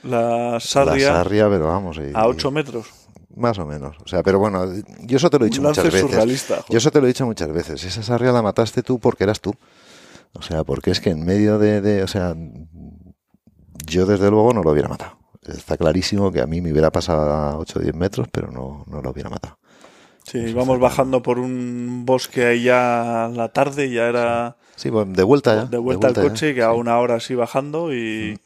[0.05, 1.97] la sarria la sarria, pero vamos.
[1.97, 2.87] y- a 8 metros.
[3.35, 3.97] Más o menos.
[4.03, 4.65] O sea, pero bueno,
[5.01, 6.09] yo eso te lo he dicho lance muchas veces.
[6.09, 6.55] surrealista.
[6.55, 6.71] joder.
[6.71, 7.83] Yo eso te lo he dicho muchas veces.
[7.83, 9.53] Esa sarria la mataste tú porque eras tú.
[10.33, 12.33] O sea, porque es que en medio de, de- o sea,
[13.85, 15.17] yo desde luego no lo hubiera matado.
[15.45, 18.83] Está clarísimo que a mí me hubiera pasado a 8 o 10 metros, pero no,
[18.87, 19.57] no lo hubiera matado.
[20.23, 25.21] Sí, íbamos bajando por un bosque ahí ya la tarde, ya era Sí, bueno, de
[25.23, 25.65] vuelta ya.
[25.65, 26.77] de vuelta al ya, coche, que a sí.
[26.79, 28.39] una hora así bajando y,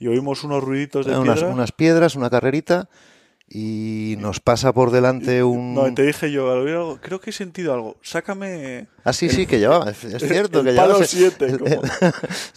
[0.00, 1.54] y oímos unos ruiditos de unas, piedra.
[1.54, 2.88] unas piedras, una carrerita
[3.52, 5.74] y nos pasa por delante un...
[5.74, 7.96] No, te dije yo, al oír algo, creo que he sentido algo.
[8.00, 8.86] Sácame.
[9.02, 11.04] Ah, sí, sí, que llevaba, es cierto, el que palo llevaba...
[11.04, 11.82] siete, el- como-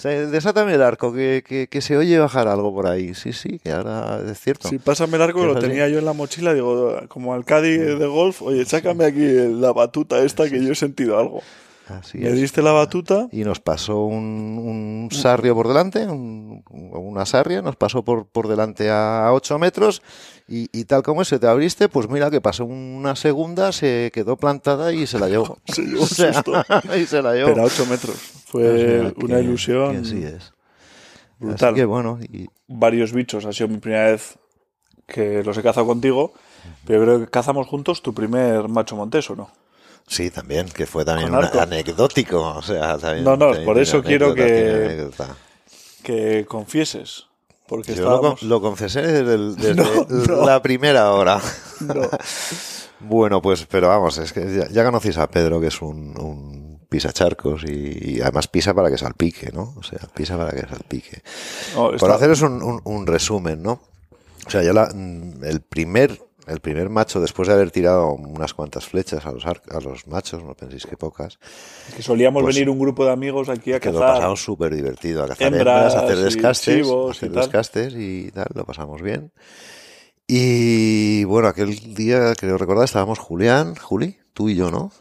[0.31, 3.15] desátame el arco, que, que, que se oye bajar algo por ahí.
[3.15, 4.67] Sí, sí, que ahora es cierto.
[4.69, 7.79] Si pásame el arco, ¿Es lo tenía yo en la mochila, digo, como al Cádiz
[7.79, 11.41] de golf, oye, sácame aquí la batuta esta que yo he sentido algo.
[11.89, 12.35] Así Me es.
[12.35, 17.75] diste la batuta, Y nos pasó un, un sarrio por delante, un- una sarria, nos
[17.75, 20.01] pasó por, por delante a 8 metros
[20.47, 24.37] y, y tal como se te abriste, pues mira que pasó una segunda, se quedó
[24.37, 25.57] plantada y se la llevó.
[25.65, 26.53] Se llevó un O sea, susto.
[26.97, 27.49] y se la llevó.
[27.49, 28.15] pero a 8 metros.
[28.45, 30.53] Fue O sea, una que- ilusión que así es.
[31.39, 31.69] brutal.
[31.73, 34.37] Así que bueno, y, Varios bichos, ha sido mi primera vez
[35.05, 36.33] que los he cazado contigo,
[36.85, 39.49] pero creo que cazamos juntos tu primer macho montés, ¿o no?
[40.07, 42.41] Sí, también, que fue también un anecdótico.
[42.57, 45.09] O sea, también, No, no, también por eso quiero que-.
[46.03, 47.27] Que confieses,
[47.67, 48.43] porque Yo lo, con- estábamos...
[48.43, 50.05] lo confesé desde, el- desde No,
[50.37, 50.45] no.
[50.45, 51.39] la primera hora.
[51.81, 52.09] No.
[53.05, 56.79] Bueno, pues, pero vamos, es que ya, ya conocéis a Pedro, que es un, un
[56.87, 59.73] pisacharcos y, y además pisa para que salpique, ¿no?
[59.75, 61.21] O sea, pisa para que salpique.
[61.75, 63.81] Por haceros un, un- un resumen, ¿no?
[64.47, 68.53] O sea, yo la- mm, el primer el primer macho, después de haber tirado unas
[68.53, 71.39] cuantas flechas a los, a los machos, no penséis que pocas,
[71.95, 74.15] que solíamos pues- venir un grupo de amigos aquí a que lo cazar.
[74.15, 78.31] pasamos súper divertido, a cazar hembras hembras, a hacer descastes, a hacer y descastes y
[78.31, 79.31] tal, lo pasamos bien.
[80.27, 84.91] Y bueno, aquel día, creo recordar, estábamos Julián, Juli, tú y yo, ¿no?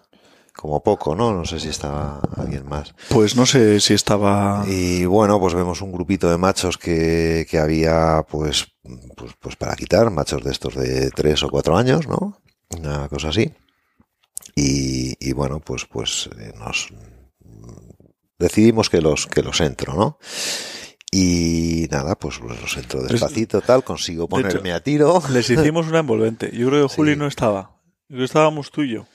[0.55, 1.33] Como poco, ¿no?
[1.33, 2.95] No sé si estaba alguien más.
[3.09, 4.65] Pues no sé si estaba...
[4.69, 8.67] Y bueno, pues vemos un grupito de machos que, que había, pues,
[9.17, 12.39] pues, pues para quitar, machos de estos de tres o cuatro años, ¿no?
[12.79, 13.53] Una cosa así.
[14.55, 16.93] Y, y bueno, pues, pues eh, nos
[18.39, 20.19] decidimos que los, que los entro, ¿no?
[21.11, 25.23] Y nada, pues los entro despacito, tal, consigo hecho, ponerme a tiro.
[25.31, 26.51] Les hicimos una envolvente.
[26.57, 27.19] Yo creo que Juli Sí.
[27.19, 27.79] no estaba.
[28.09, 29.07] Yo estábamos tú y yo.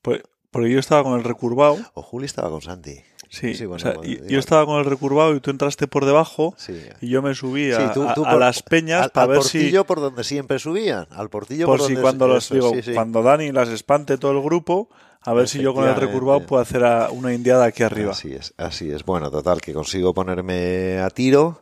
[0.00, 0.22] Pues,
[0.52, 1.78] porque yo estaba con el recurvado.
[1.94, 3.00] O Juli estaba con Santi.
[3.28, 6.04] Sí, Sí, bueno, o sea, bueno, yo estaba con el recurvado y tú entraste por
[6.04, 6.78] debajo Sí.
[7.00, 9.24] y yo me subí a, Sí, tú- tú a- a por- las peñas al, para
[9.24, 11.06] al ver si, portillo por donde siempre subían.
[11.10, 14.32] Al portillo por por, si donde cuando los eso, digo, cuando Dani las espante todo
[14.32, 14.90] el grupo,
[15.22, 18.10] a ver si yo con el recurvado puedo hacer a- una indiada aquí arriba.
[18.12, 19.02] Así es, así es.
[19.04, 21.60] Bueno, total, que consigo ponerme a tiro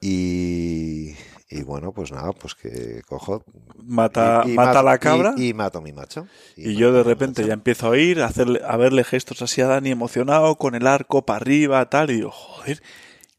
[0.00, 1.10] y,
[1.58, 3.44] y bueno, pues nada, pues que cojo.
[3.84, 6.26] Mata, y, y mata mato- a la cabra Y, y mato a mi macho.
[6.56, 9.66] y, yo de repente ya empiezo a oír, a, hacerle, a verle gestos así a
[9.66, 12.82] Dani emocionado con el arco para arriba, tal, y digo, joder,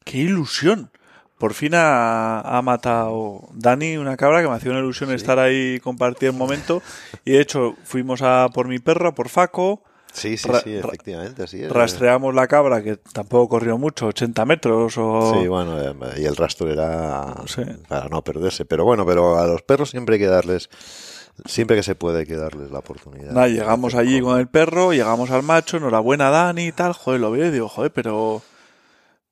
[0.04, 0.90] qué ilusión.
[1.38, 5.78] Por fin ha, ha matado Dani una cabra que me hacía una ilusión estar ahí
[5.80, 6.82] compartir el momento.
[7.26, 9.82] Y de hecho fuimos a por mi perro, a por Faco,
[10.16, 11.70] Sí, sí, sí, efectivamente, así es.
[11.70, 15.34] rastreamos la cabra que tampoco corrió mucho, 80 metros o...
[15.34, 17.62] Sí, bueno, eh, y el rastro era Sí.
[17.86, 18.64] para no perderse.
[18.64, 20.70] Pero bueno, pero a los perros siempre hay que darles,
[21.44, 23.32] siempre que se puede, hay que darles la oportunidad.
[23.32, 27.30] Nada, llegamos allí con el perro, llegamos al macho, enhorabuena Dani y tal, joder, lo
[27.30, 28.42] veo y digo, joder, pero...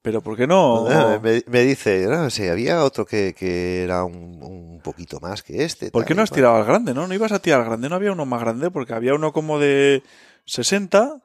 [0.03, 0.85] Pero ¿por qué no?
[1.23, 5.65] Me, me dice, no, sí, había otro que, que era un, un poquito más que
[5.65, 5.91] este.
[5.91, 7.07] ¿Por qué no has tirado al grande, no?
[7.07, 9.59] No ibas a tirar al grande, no había uno más grande, porque había uno como
[9.59, 10.03] de
[10.45, 11.21] 60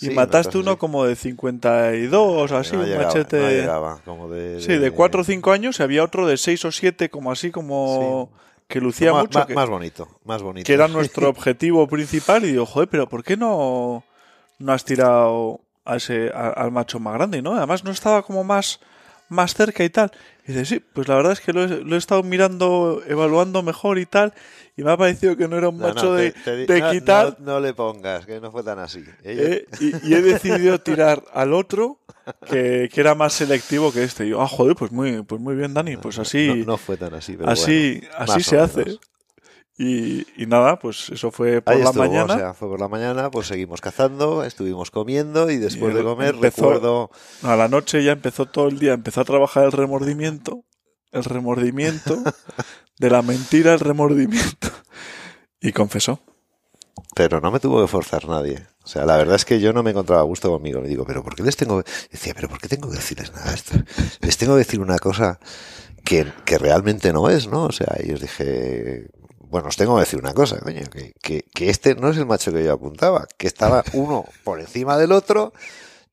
[0.00, 0.78] y Sí, mataste uno así.
[0.78, 3.38] como de 52 o así, No un llegaba, machete.
[3.40, 6.64] no llegaba, como de, Sí, de 4 o 5 años y había otro de 6
[6.64, 8.30] o 7, como así, como
[8.68, 9.38] que lucía Ma- mucho.
[9.40, 10.66] ma- que, más bonito, más bonito.
[10.66, 14.04] que era nuestro objetivo principal y digo, joder, pero ¿por qué no,
[14.58, 17.54] no has tirado a ese, al macho más grande, ¿no?
[17.56, 18.78] Además no estaba como más,
[19.28, 20.10] más cerca y tal.
[20.46, 24.06] Y dice, sí, pues la verdad es que lo he, estado mirando, evaluando mejor y
[24.06, 24.32] tal,
[24.76, 26.32] y me ha parecido que no era un macho de,
[26.90, 27.36] quitar.
[27.40, 29.04] No, le pongas, que no fue tan así.
[29.24, 31.98] Eh, y, he decidido tirar al otro,
[32.48, 34.26] que, era más selectivo que este.
[34.26, 36.64] Y yo, ah, joder, pues muy, pues muy bien, Dani, pues así.
[36.66, 38.98] No, fue tan así, pero Así, así se hace.
[39.80, 42.34] Y, nada, pues eso fue por la mañana.
[42.34, 46.36] O sea, fue por la mañana, pues seguimos cazando, estuvimos comiendo y después de comer
[46.36, 47.10] recuerdo...
[47.44, 50.64] A la noche ya empezó todo el día, empezó a trabajar el remordimiento,
[51.12, 52.20] el remordimiento,
[52.98, 54.68] de la mentira el remordimiento.
[55.60, 56.18] Y confesó.
[57.14, 58.66] Pero no me tuvo que forzar nadie.
[58.82, 60.80] O sea, la verdad es que yo no me encontraba a gusto conmigo.
[60.80, 63.54] Me digo, pero ¿por qué les tengo Decía, pero ¿por qué tengo que decirles nada
[63.54, 63.76] esto?
[64.22, 65.38] Les tengo que decir una cosa
[66.04, 67.64] que, que realmente no es, ¿no?
[67.64, 69.08] O sea, y os dije,
[69.50, 72.52] bueno, os tengo que decir una cosa, coño, que, que, este no es el macho
[72.52, 75.52] que yo apuntaba, que estaba uno por encima del otro,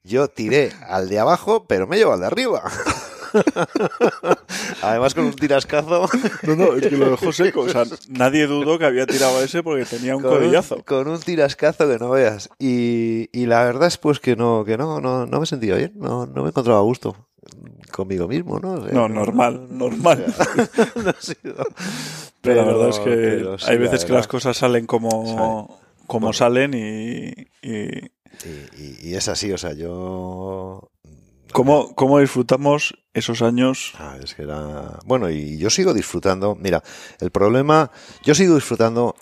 [0.03, 2.63] yo tiré al de abajo, pero me llevo al de arriba.
[4.81, 6.07] Además con un tirascazo.
[6.43, 7.61] No, no, es que lo dejó seco.
[7.61, 10.83] O sea, nadie dudó que había tirado a ese porque tenía un codillazo.
[10.85, 12.49] con un tirascazo que no veas.
[12.59, 15.93] Y, y, la verdad es pues que no, que no, no, no me sentía bien,
[15.95, 17.15] no, no me encontraba a gusto
[17.91, 18.77] conmigo mismo, ¿no?
[18.77, 20.25] no, normal, normal.
[22.41, 27.47] pero, la verdad es que hay veces que las cosas salen como, como salen y
[28.77, 30.91] y, es así, o sea, yo...
[31.51, 33.93] ¿Cómo, ¿Cómo, disfrutamos esos años?
[33.97, 34.99] Ah, es que era...
[35.05, 36.55] Bueno, y yo sigo disfrutando.
[36.55, 36.83] Mira,
[37.21, 37.91] el problema,
[38.23, 39.15] yo sigo disfrutando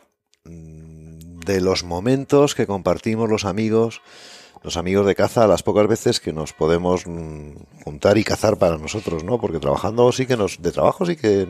[0.46, 4.02] mm, de los momentos que compartimos los amigos
[4.64, 8.78] los amigos de caza las pocas veces que nos podemos mm, juntar y cazar para
[8.78, 9.40] nosotros, ¿no?
[9.40, 11.48] Porque trabajando sí que nos, de trabajo sí que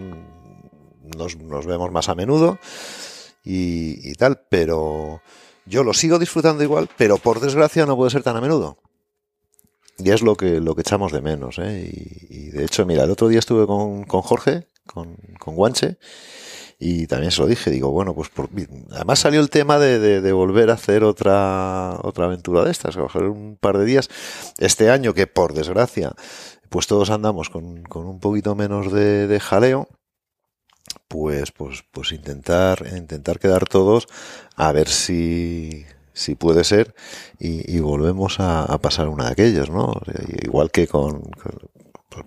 [1.15, 2.58] nos, vemos más a menudo
[3.43, 5.21] y, tal, pero
[5.65, 8.78] yo lo sigo disfrutando igual, pero por desgracia no puede ser tan a menudo.
[9.99, 11.88] Y es lo que, lo que echamos de menos, ¿eh?
[12.30, 15.97] Y, de hecho, mira, el otro día estuve con, con Jorge, con, con Guanche,
[16.85, 18.49] y también se lo dije, digo, bueno, pues por,
[18.91, 23.23] además salió el tema de, de, volver a hacer otra, otra aventura de estas, coger
[23.23, 24.09] un par de días.
[24.57, 26.13] Este año que por desgracia,
[26.67, 29.87] pues todos andamos con, con un poquito menos de, jaleo,
[31.07, 34.07] pues, pues, pues intentar, intentar quedar todos
[34.55, 36.95] a ver si, si puede ser,
[37.39, 39.93] y, volvemos a, pasar una de aquellas, ¿no?
[40.43, 41.21] Igual que con,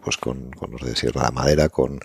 [0.02, 1.98] pues con, con, los de Sierra de Madera, con,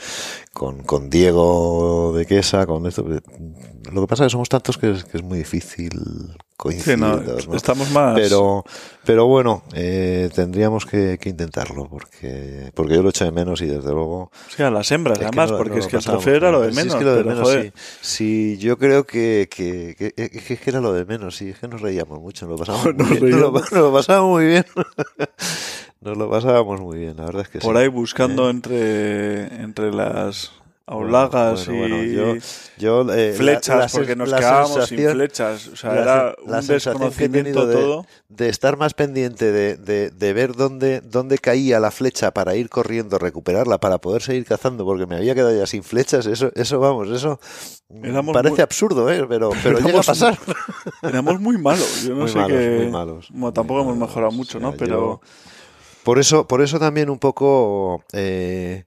[0.54, 3.04] con, con, Diego de Quesa, con esto.
[3.04, 5.92] Lo que pasa es que somos tantos que es, que es muy difícil
[6.62, 7.04] coincidir.
[7.54, 8.14] Estamos más.
[8.14, 8.64] Pero,
[9.04, 13.66] pero bueno, eh, tendríamos que, que, intentarlo, porque, porque yo lo echo de menos y
[13.66, 14.32] desde luego.
[14.48, 16.84] O sea, las hembras, además, porque es que el trofeo era lo de menos.
[16.84, 17.72] Sí, es que lo de menos, sí.
[18.02, 18.58] sí.
[18.60, 22.46] yo creo que, que, que, era lo de menos, sí, es que nos reíamos mucho,
[22.48, 23.40] nos lo pasamos, muy, bien,
[23.72, 24.66] lo pasamos muy bien.
[26.02, 28.52] Nos lo pasábamos muy bien, la verdad es que Por ahí buscando ¿Eh?
[28.52, 30.52] entre, entre las
[30.88, 32.16] aulagas y
[32.78, 35.68] yo, eh, flechas, porque nos quedábamos sin flechas.
[35.68, 38.06] O sea, era un desconocimiento de, todo.
[38.30, 42.70] De estar más pendiente de, de, de, ver dónde, dónde caía la flecha para ir
[42.70, 46.26] corriendo, recuperarla, para poder seguir cazando, porque me había quedado ya sin flechas.
[46.26, 47.40] Eso, eso vamos, eso
[48.34, 49.26] parece absurdo, ¿eh?
[49.30, 50.38] pero, pero llega a pasar.
[51.04, 52.04] Éramos muy malos.
[52.04, 52.80] Yo no sé qué.
[52.82, 53.28] Muy malos.
[53.30, 54.74] Bueno, tampoco hemos mejorado mucho, ¿no?
[54.74, 55.22] Pero.
[56.04, 58.86] Por eso, por eso también un poco, eh,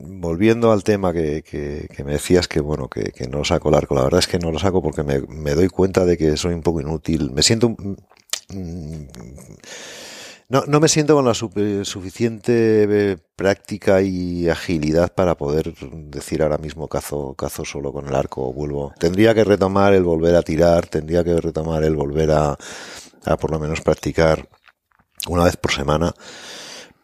[0.00, 3.94] volviendo al tema que, me decías que bueno, que, no saco el arco.
[3.94, 6.62] La verdad es que no lo saco porque me, doy cuenta de que soy un
[6.62, 7.30] poco inútil.
[7.30, 9.04] Me siento, mm,
[10.48, 16.58] no, no me siento con la suficiente eh, práctica y agilidad para poder decir ahora
[16.58, 18.92] mismo cazo, cazo solo con el arco o vuelvo.
[18.98, 22.58] Tendría que retomar el volver a tirar, tendría que retomar el volver a
[23.40, 24.46] por lo menos practicar
[25.28, 26.14] una vez por semana,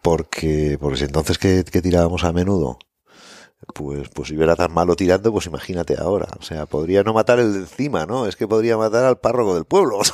[0.02, 2.78] porque, porque si entonces que, tirábamos a menudo,
[3.74, 6.28] pues, pues si hubiera tan malo tirando, pues imagínate ahora.
[6.38, 8.26] O sea, podría no matar el de encima, ¿no?
[8.26, 10.00] Es que podría matar al párroco del pueblo.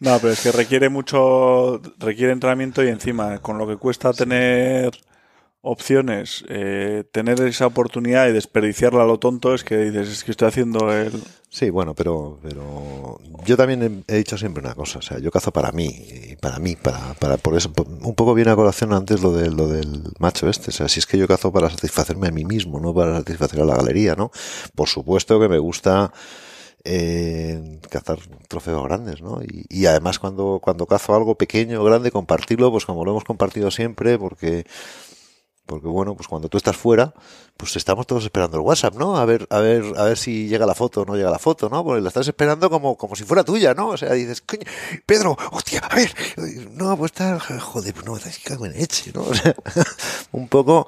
[0.00, 4.92] No, pero es que requiere mucho, requiere entrenamiento y encima, con lo que cuesta tener
[5.64, 10.32] opciones, eh, tener esa oportunidad y desperdiciarla a lo tonto es que dices, es que
[10.32, 11.12] estoy haciendo el...
[11.50, 15.52] Sí, bueno, pero, pero yo también he, dicho siempre una cosa, o sea, yo cazo
[15.52, 15.86] para mí,
[16.30, 19.50] y para mí, para, para, por eso, un poco viene a colación antes lo, de,
[19.50, 22.44] lo del macho este, o sea, si es que yo cazo para satisfacerme a mí
[22.44, 24.32] mismo, no para satisfacer a la galería, ¿no?
[24.74, 26.12] Por supuesto que me gusta
[26.84, 29.40] eh, cazar trofeos grandes, ¿no?
[29.42, 33.70] Y, y, además cuando, cuando cazo algo pequeño grande, compartirlo, pues como lo hemos compartido
[33.70, 34.64] siempre, porque
[35.66, 37.14] Porque bueno, pues cuando tú estás fuera,
[37.56, 39.16] pues estamos todos esperando el WhatsApp, ¿no?
[39.16, 41.68] A ver, a ver, a ver si llega la foto o no llega la foto,
[41.68, 41.84] ¿no?
[41.84, 43.88] Porque la estás esperando como, como si fuera tuya, ¿no?
[43.90, 44.62] O sea, dices, coño,
[45.06, 46.12] Pedro, hostia, a ver,
[46.72, 49.22] no, pues está, joder, pues no, es que cago en eche, ¿no?
[49.30, 49.54] O sea,
[50.32, 50.86] un poco,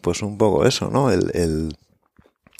[0.00, 1.10] pues un poco eso, ¿no?
[1.12, 1.76] El, el,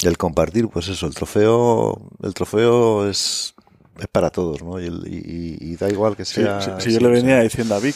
[0.03, 3.53] el compartir, pues eso, el trofeo, el trofeo es,
[3.99, 4.79] es para todos, ¿no?
[4.81, 6.61] Y, el- y- y da igual que sea.
[6.61, 7.95] sí, sí, sí, yo le venía diciendo a Vic,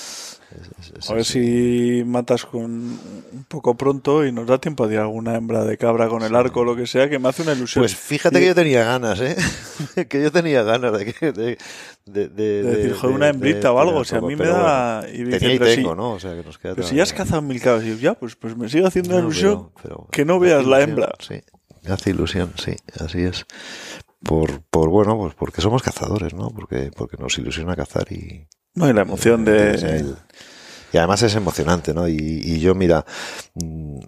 [0.79, 4.97] Es- es- a ver si matas con un poco pronto y nos da tiempo de
[4.97, 7.41] a alguna hembra de cabra con el arco o lo que sea, que me hace
[7.43, 7.81] una ilusión.
[7.81, 9.35] Pues fíjate Y- que yo tenía ganas, ¿eh?
[10.09, 11.31] que yo tenía ganas de que.
[11.31, 11.57] De, de,
[12.05, 14.35] de- de de- decir, joder, de- una hembrita de o algo, o sea, a mí
[14.35, 14.99] me da...
[15.01, 16.11] bueno, y Vic tenía y entre sí, tengo, ¿no?
[16.11, 18.13] O sea, que nos queda Pero si ya has cazado mil cabras, y yo, ya,
[18.13, 21.13] pues, pues me sigue haciendo No, ilusión pero- pero que no veas la hembra.
[21.19, 21.41] Sí,
[21.89, 23.45] hace ilusión, sí, así es.
[24.25, 26.49] Por, por bueno, pues porque somos cazadores, ¿no?
[26.49, 29.71] Porque, porque nos ilusiona cazar y, No, y la emoción de...
[29.75, 30.15] el-
[30.91, 32.07] y además es emocionante, ¿no?
[32.07, 33.05] Y, y yo, mira,
[33.55, 33.99] mm,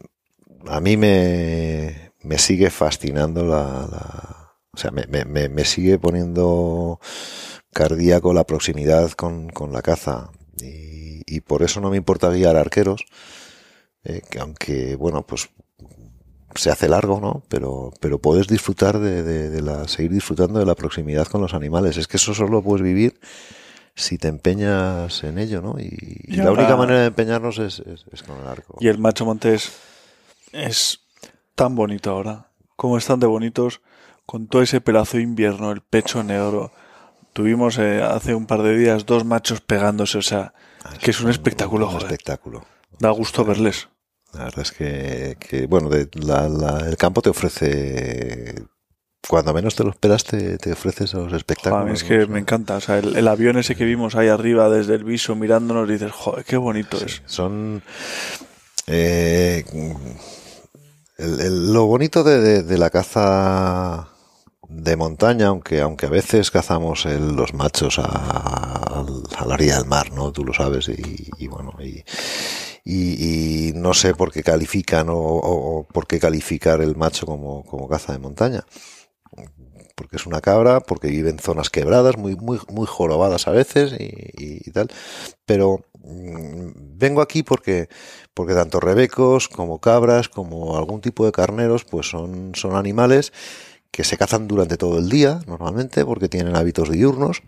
[0.68, 3.88] a mí me, me sigue fascinando la...
[3.92, 4.34] la-
[4.74, 7.00] o sea, me, me- me- me sigue poniendo
[7.74, 10.30] cardíaco la proximidad con, con la caza.
[10.62, 13.06] Y, y por eso no me importa guiar arqueros,
[14.04, 15.50] eh, que aunque, bueno, pues
[16.56, 17.44] se hace largo, ¿no?
[17.50, 21.54] Pero, pero puedes disfrutar de, de- de la, seguir disfrutando de la proximidad con los
[21.54, 21.98] animales.
[21.98, 23.20] Es que eso solo lo puedes vivir
[23.96, 25.76] si te empeñas en ello, ¿no?
[25.80, 28.78] Y, y Y la única manera de empeñarnos es, es- es con el arco.
[28.80, 29.72] Y el macho montés
[30.52, 31.02] es
[31.56, 32.52] tan bonito ahora.
[32.76, 33.82] Como están de bonitos,
[34.26, 36.72] con todo ese pelazo de invierno, el pecho negro.
[37.34, 41.20] Tuvimos eh, hace un par de días dos machos pegándose, o sea, Ah, que es
[41.22, 42.06] un espectáculo, un joder.
[42.08, 42.66] espectáculo.
[43.00, 43.90] Da gusto verles.
[44.34, 48.56] La verdad es que, que, bueno, de- la- la- el campo te ofrece,
[49.28, 51.98] cuando menos te lo esperas, te, te ofrece esos Joder, espectáculos.
[51.98, 52.10] es ¿no?
[52.10, 52.76] que O sea, me encanta.
[52.78, 56.12] O sea, el, el avión ese que vimos ahí arriba desde el viso mirándonos, dices,
[56.12, 57.22] joder, qué bonito es.
[57.26, 57.82] Son.
[58.88, 59.66] eh,
[61.18, 64.10] el- el- lo bonito de, de- de la caza
[64.70, 69.86] de montaña, aunque, aunque a veces cazamos el- los machos a, a la orilla del
[69.88, 70.32] mar, ¿no?
[70.32, 72.04] Tú lo sabes, y, y bueno, y,
[72.94, 78.14] y- no sé por qué califican o, por qué calificar el macho como, como caza
[78.14, 78.66] de montaña.
[79.96, 83.94] Porque es una cabra, porque vive en zonas quebradas, muy, muy, muy jorobadas a veces
[84.00, 84.90] y, y- y tal.
[85.46, 87.90] Pero mm, vengo aquí porque,
[88.34, 93.34] porque tanto rebecos como cabras, como algún tipo de carneros, pues son, son animales
[93.92, 97.42] que se cazan durante todo el día, normalmente, porque tienen hábitos diurnos.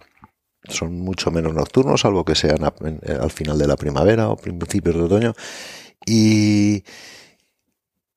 [0.69, 4.95] Son mucho menos nocturnos, salvo que sean eh, al final de la primavera o principios
[4.95, 5.33] de otoño.
[6.05, 6.83] Y,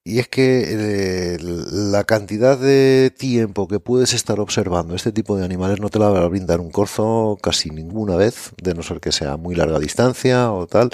[0.05, 5.45] y es que eh, la cantidad de tiempo que puedes estar observando este tipo de
[5.45, 9.01] animales no te la va a brindar un corzo casi ninguna vez, de no ser
[9.01, 10.91] que sea muy larga distancia o tal.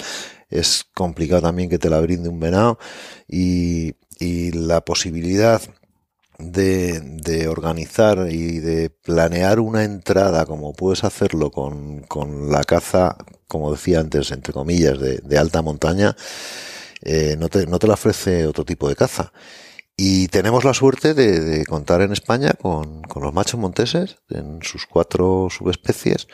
[0.49, 2.79] Es complicado también que te la brinde un venado
[3.27, 5.61] y, y la posibilidad
[6.39, 13.71] de, organizar y de planear una entrada como puedes hacerlo con, con la caza, como
[13.71, 16.15] decía antes, entre comillas, de, de alta montaña,
[17.01, 19.31] eh, no, te, no te la ofrece otro tipo de caza.
[19.97, 24.59] Y tenemos la suerte de, de contar en España con, con los machos monteses en
[24.61, 26.27] sus cuatro subespecies,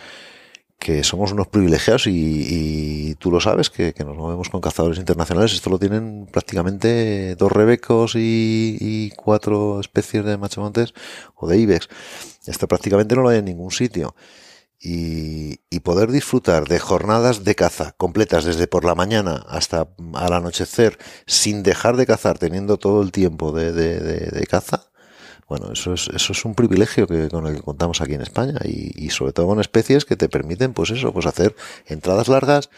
[0.79, 4.99] que somos unos privilegiados y, y tú lo sabes, que, que nos movemos con cazadores
[4.99, 5.53] internacionales.
[5.53, 10.93] Esto lo tienen prácticamente dos rebecos y, y cuatro especies de macho montés
[11.35, 11.87] o de ibex.
[12.45, 14.15] Esto prácticamente no lo hay en ningún sitio
[14.79, 20.33] y, y poder disfrutar de jornadas de caza completas desde por la mañana hasta al
[20.33, 24.91] anochecer sin dejar de cazar, teniendo todo el tiempo de, de- de- de caza,
[25.47, 28.59] bueno, eso es, eso es un privilegio que, con el que contamos aquí en España
[28.63, 31.55] y, y sobre todo con especies que te permiten, pues eso, pues hacer
[31.85, 32.69] entradas largas,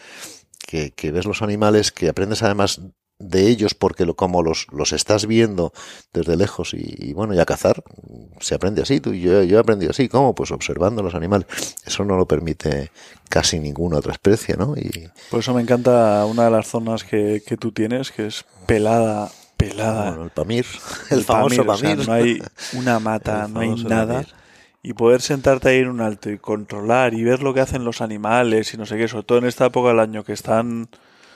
[0.66, 2.80] que, que ves los animales, que aprendes además
[3.18, 5.72] de ellos porque lo, como los, los estás viendo
[6.12, 7.82] desde lejos y, bueno, y a cazar
[8.40, 9.00] se aprende así.
[9.00, 10.34] Tú, yo, yo he aprendido así, ¿cómo?
[10.34, 11.46] Pues observando los animales.
[11.84, 12.92] Eso no lo permite
[13.28, 14.76] casi ninguna otra especie, ¿no?
[14.76, 18.44] Y Por eso me encanta una de las zonas que, que tú tienes, que es
[18.66, 20.10] pelada, pelada.
[20.10, 20.64] bueno, el Pamir,
[21.10, 22.06] el, famoso Pamir, o sea, Pamir.
[22.08, 22.42] no hay
[22.72, 24.22] una mata, no hay nada.
[24.22, 24.34] Pamir.
[24.82, 28.00] Y poder sentarte ahí en un alto y controlar y ver lo que hacen los
[28.00, 30.88] animales y no sé qué, sobre todo en esta época del año que están,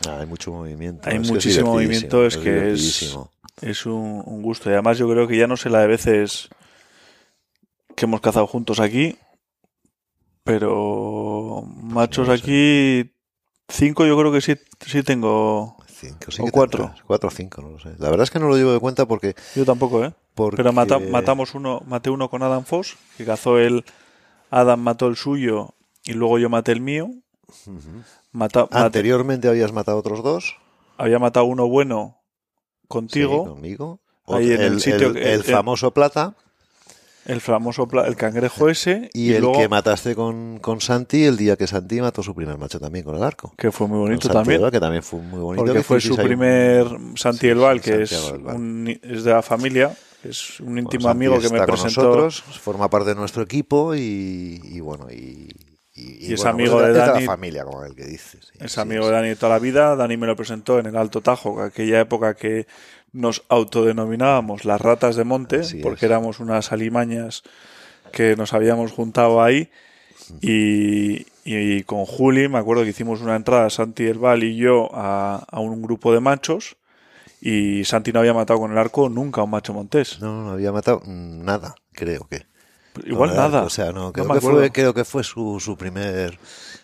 [0.08, 1.08] Ah, hay mucho movimiento.
[1.08, 3.16] hay es muchísimo movimiento, es que es,
[3.60, 4.68] es un, un gusto.
[4.70, 6.48] Y además yo creo que ya no sé la de veces
[7.94, 9.16] que hemos cazado juntos aquí,
[10.44, 12.42] pero machos no sé.
[12.42, 13.14] aquí,
[13.68, 14.54] cinco yo creo que sí,
[14.86, 15.76] sí tengo.
[16.02, 16.84] Cinco, sí o cuatro.
[16.84, 17.02] tendrás.
[17.06, 17.90] Cuatro o cinco, no lo sé.
[17.98, 19.34] La verdad es que no lo llevo de cuenta porque...
[19.54, 20.12] Yo tampoco, ¿eh?
[20.34, 23.84] porque Pero mata- matamos uno, maté uno con Adam Foss, que cazó el
[24.50, 25.74] Adam mató el suyo
[26.04, 27.08] y luego yo maté el mío.
[28.32, 30.56] Mata- Anteriormente habías matado otros dos.
[30.96, 32.18] había matado uno bueno
[32.88, 33.44] contigo.
[33.44, 34.00] Sí, conmigo.
[34.28, 36.34] Ahí en el sitio el, que- el el- famoso plata
[37.24, 39.08] El famoso el cangrejo ese.
[39.12, 42.58] y, el luego, que mataste con, con Santi el día que Santi mató su primer
[42.58, 43.54] macho también con el arco.
[43.56, 44.68] que fue muy bonito también.
[44.70, 45.64] Que también fue muy bonito.
[45.64, 48.56] Porque que fue su un- primer Santi Elval, sí, que es, Elval.
[48.56, 52.02] un- es de la familia, es un íntimo amigo que me está con presentó.
[52.02, 55.48] nosotros, forma parte de nuestro equipo y, y bueno, y,
[55.94, 57.20] y, Y es bueno, amigo pues de es Dani.
[57.20, 58.48] la familia, como el que dices.
[58.52, 59.08] sí, Es sí, amigo sí.
[59.10, 59.94] de Dani de toda la vida.
[59.94, 62.66] Dani me lo presentó en el Alto Tajo, aquella época que
[63.12, 65.82] nos autodenominábamos las ratas de monte, Así es.
[65.82, 67.42] porque éramos unas alimañas
[68.12, 69.70] que nos habíamos juntado ahí.
[70.40, 74.88] Y, y con Juli, me acuerdo que hicimos una entrada, Santi El Val y yo,
[74.94, 76.76] a, a un grupo de machos.
[77.40, 80.20] Y Santi no había matado con el arco nunca a un macho montés.
[80.20, 82.46] No, no había matado nada, creo que.
[83.04, 83.64] Igual nada.
[83.64, 86.38] O sea, no, creo, me que, fue, creo que fue su, su primer.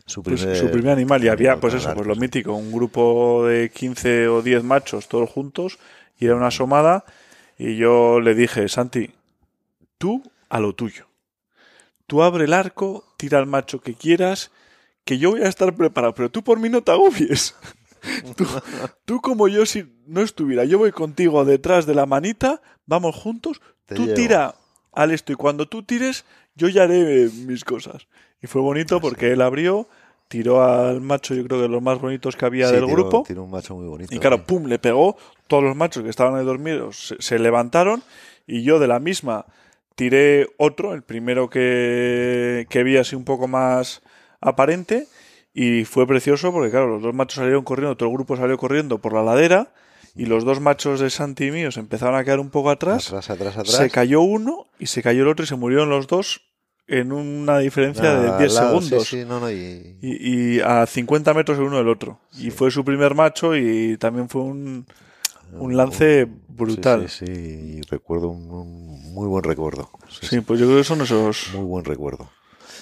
[0.07, 3.47] Su Pues primer, su primer animal y había pues eso, pues lo mítico, un grupo
[3.47, 5.79] de 15 o 10 machos todos juntos
[6.19, 7.05] y era una asomada
[7.57, 9.11] y yo le dije, Santi,
[9.99, 11.07] tú a lo tuyo.
[12.07, 14.51] Tú abre el arco, tira al macho que quieras,
[15.05, 17.55] que yo voy a estar preparado, pero tú por mí no te agobies.
[18.37, 18.47] Tú,
[19.05, 23.61] tú como yo si no estuviera, yo voy contigo detrás de la manita, vamos juntos,
[23.87, 24.14] Te tú llevo.
[24.14, 24.55] tira
[24.93, 28.07] al esto y cuando tú tires, yo ya haré mis cosas.
[28.41, 29.89] Y fue bonito porque él abrió,
[30.29, 32.93] tiró al macho, yo creo que de los más bonitos que había Sí, del tiró-
[32.95, 34.14] grupo, tiró un macho muy bonito.
[34.14, 35.16] y claro, pum, le pegó,
[35.49, 38.03] todos los machos que estaban ahí dormidos se, se levantaron
[38.47, 39.47] y yo de la misma
[39.97, 44.01] tiré otro, el primero que, que vi así un poco más
[44.41, 45.09] aparente
[45.53, 48.99] y fue precioso porque claro, los dos machos salieron corriendo, todo el grupo salió corriendo
[48.99, 49.73] por la ladera
[50.15, 53.31] y los dos machos de Santi y míos empezaron a quedar un poco atrás, Atrás,
[53.31, 53.77] atrás, atrás.
[53.77, 56.43] se cayó uno y se cayó el otro y se murieron los dos
[56.87, 59.09] en una diferencia de al 10 lado, segundos.
[59.09, 62.19] Sí, sí, no, no, y, Y, y a 50 metros el uno del otro.
[62.39, 64.87] Y fue su primer macho y también fue un,
[65.53, 67.09] un lance brutal.
[67.09, 67.33] Sí, sí, sí,
[67.79, 69.91] y recuerdo un, un muy buen recuerdo.
[70.09, 72.31] Sí, Sí, pues yo creo que son esos, muy buen recuerdo.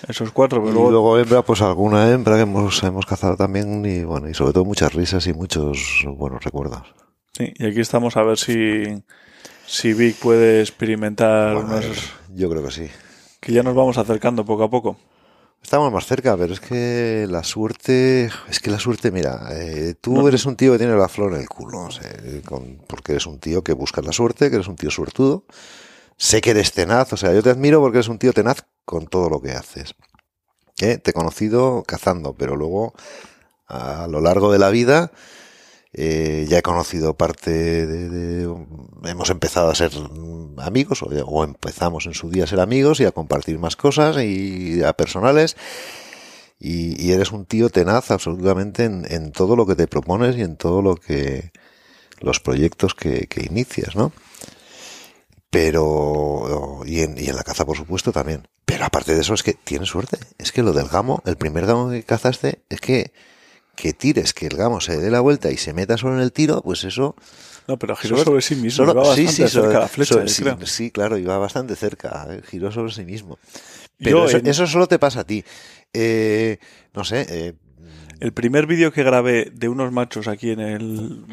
[0.08, 0.60] esos cuatro.
[0.60, 4.28] Pero Y luego, luego hembra, pues alguna hembra que hemos, hemos cazado también y bueno,
[4.28, 6.82] y sobre todo muchas risas y muchos buenos recuerdos.
[7.36, 9.02] sí, y aquí estamos a ver si,
[9.66, 12.88] si Vic puede experimentar Bueno, unos- yo creo que sí.
[13.40, 14.96] que ya nos vamos acercando poco a poco.
[15.66, 20.28] Estamos más cerca, pero es que la suerte, es que la suerte, mira, eh, tú
[20.28, 22.08] eres un tío que tiene la flor en el culo, o sea,
[22.44, 25.44] con- porque eres un tío que busca la suerte, que eres un tío suertudo.
[26.16, 29.06] Sé que eres tenaz, o sea, yo te admiro porque eres un tío tenaz con
[29.08, 29.96] todo lo que haces.
[30.80, 30.98] ¿Eh?
[30.98, 32.94] Te he conocido cazando, pero luego
[33.66, 35.10] a lo largo de la vida
[35.92, 37.50] eh, ya he conocido parte
[37.86, 38.66] de, de-
[39.04, 39.92] Hemos empezado a ser
[40.58, 44.82] amigos, o, empezamos en su día a ser amigos y a compartir más cosas y
[44.82, 45.56] a personales.
[46.58, 50.42] Y, y eres un tío tenaz absolutamente en, en todo lo que te propones y
[50.42, 51.50] en todo lo que.
[52.20, 54.12] los proyectos que, que inicias, ¿no?
[55.50, 56.82] Pero.
[56.86, 58.48] Y en, y en la caza, por supuesto, también.
[58.64, 60.18] Pero aparte de eso, es que tienes suerte.
[60.38, 63.12] Es que lo del gamo, el primer gamo que cazaste, es que.
[63.74, 66.32] Que tires, que el gamo se dé la vuelta y se meta solo en el
[66.32, 67.14] tiro, pues eso.
[67.68, 68.84] No, pero giró sobre sí mismo.
[68.84, 71.74] solo- iba bastante sí, sí, cerca sobre- la flecha, sobre- sí, sí, claro, iba bastante
[71.76, 72.26] cerca.
[72.30, 73.38] eh, Giró sobre sí mismo.
[73.98, 75.44] Pero Yo eso, en- eso solo te pasa a ti.
[75.92, 76.58] Eh,
[76.94, 77.26] no sé.
[77.28, 77.54] eh,
[78.18, 81.24] El primer vídeo que grabé de unos machos aquí en el,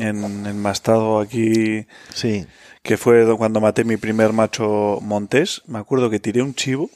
[0.00, 2.44] en el mastado aquí sí.
[2.82, 6.90] que fue do- cuando maté mi primer macho montés, me acuerdo que tiré un chivo,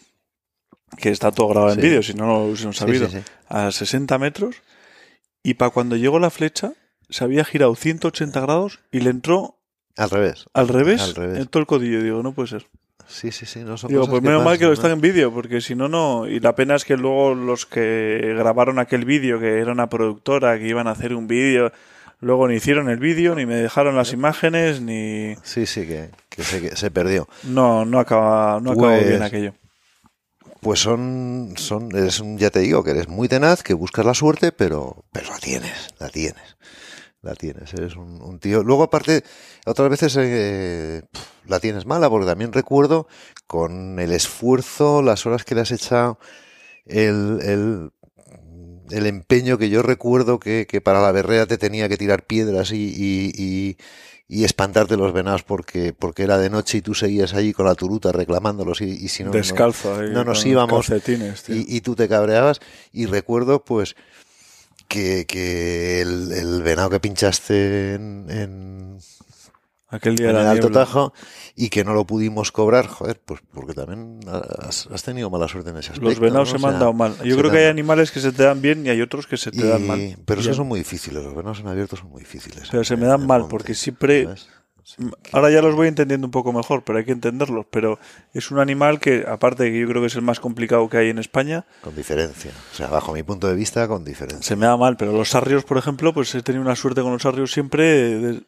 [0.98, 1.86] que está todo grabado en Sí.
[1.86, 3.22] vídeo, si no lo hubiésemos Sí, sabido, sí, sí.
[3.48, 4.56] a 60 metros,
[5.42, 6.74] y para cuando llegó la flecha,
[7.10, 9.58] se había girado 180 grados y le entró
[9.96, 10.46] Al revés.
[10.54, 11.38] al revés, Al revés.
[11.40, 12.02] en todo el codillo.
[12.02, 12.66] Digo, no puede ser.
[13.06, 13.60] Sí, sí, sí.
[13.60, 15.88] No son Digo, cosas pues menos mal que lo están en vídeo, porque si no,
[15.88, 16.26] no.
[16.26, 20.58] Y la pena es que luego los que grabaron aquel vídeo, que era una productora,
[20.58, 21.70] que iban a hacer un vídeo,
[22.20, 25.34] luego ni hicieron el vídeo, ni me dejaron las imágenes, ni.
[25.42, 27.28] Sí, sí, que, que se, que se perdió.
[27.42, 29.52] No, no acaba, no acabó Pues- bien aquello.
[30.60, 34.14] Pues son, son, eres un, ya te digo, que eres muy tenaz, que buscas la
[34.14, 36.56] suerte, pero, pero la tienes, la tienes,
[37.24, 38.62] la tienes, eres un, un tío.
[38.62, 39.24] Luego aparte,
[39.66, 41.02] otras veces eh,
[41.46, 43.06] la tienes mala, porque también recuerdo
[43.46, 46.18] con el esfuerzo, las horas que le has echado,
[46.86, 47.90] el, el,
[48.90, 52.72] el empeño que yo recuerdo que, que para la berrea te tenía que tirar piedras
[52.72, 53.76] y, y, y,
[54.28, 57.74] y espantarte los venados porque, porque era de noche y tú seguías allí con la
[57.74, 59.98] turuta reclamándolos y, si no, no- Descalzo.
[59.98, 60.86] ahí, no nos íbamos
[61.48, 62.60] y, y tú te cabreabas
[62.92, 63.96] y recuerdo pues
[64.88, 68.98] que, que el, el venado que pinchaste en, en,
[69.88, 70.70] Aquel día en el Alto.
[70.70, 71.12] Tajo
[71.54, 75.70] y que no lo pudimos cobrar, joder, pues porque también has, has tenido mala suerte
[75.70, 76.08] en ese aspecto.
[76.10, 76.58] Los venados ¿no?
[76.58, 77.14] se me han dado mal.
[77.22, 79.52] Yo creo que hay animales que se te dan bien y hay otros que se
[79.52, 80.16] te dan mal.
[80.24, 82.68] Pero esos son muy difíciles, los venados en abierto son muy difíciles.
[82.72, 84.48] Pero se en- me dan mal porque siempre- ¿sabes?
[84.84, 84.96] Sí.
[85.32, 87.64] Ahora ya los voy entendiendo un poco mejor, pero hay que entenderlos.
[87.70, 87.98] Pero
[88.34, 90.98] es un animal que, aparte de que yo creo que es el más complicado que
[90.98, 92.52] hay en España, Con diferencia.
[92.72, 94.42] O sea, bajo mi punto de vista, con diferencia.
[94.46, 94.96] se me da mal.
[94.98, 97.84] Pero los sarrios, por ejemplo, pues he tenido una suerte con los sarrios siempre
[98.18, 98.42] de-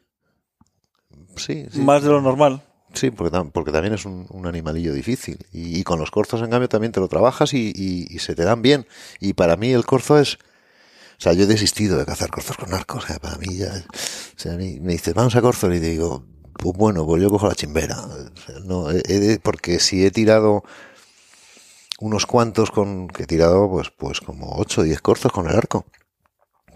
[1.37, 1.80] Sí, sí.
[1.80, 2.62] más de lo normal.
[2.95, 5.39] Sí, porque, tam- porque también es un, un animalillo difícil.
[5.53, 8.34] Y, y con los corzos, en cambio, también te lo trabajas y, y- y se
[8.34, 8.87] te dan bien.
[9.20, 10.39] Y para mí el corzo es...
[11.18, 12.98] O sea, yo he desistido de cazar corzos con arco.
[12.98, 13.72] O sea, para mí ya...
[13.88, 16.24] O sea, me dices, vamos a corzo y digo,
[16.58, 17.96] pues bueno, pues yo cojo la chimbera.
[18.64, 20.62] No, he- he porque si he tirado
[22.00, 23.08] unos cuantos con...
[23.08, 25.86] Que he tirado, pues, pues como 8 o 10 corzos con el arco.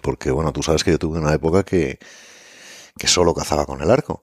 [0.03, 1.99] Porque, bueno, tú sabes que yo tuve una época que,
[2.99, 4.23] que solo cazaba con el arco.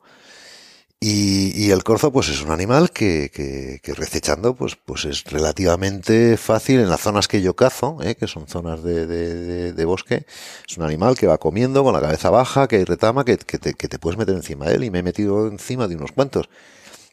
[1.00, 5.24] Y, y el corzo, pues es un animal que, que, que recechando, pues, pues es
[5.26, 8.16] relativamente fácil en las zonas que yo cazo, ¿eh?
[8.16, 10.26] que son zonas de, de, de- de bosque.
[10.68, 13.76] Es un animal que va comiendo con la cabeza baja, que retama, que, que te,
[13.76, 14.84] que te puedes meter encima de él.
[14.86, 16.50] Y me he metido encima de unos cuantos.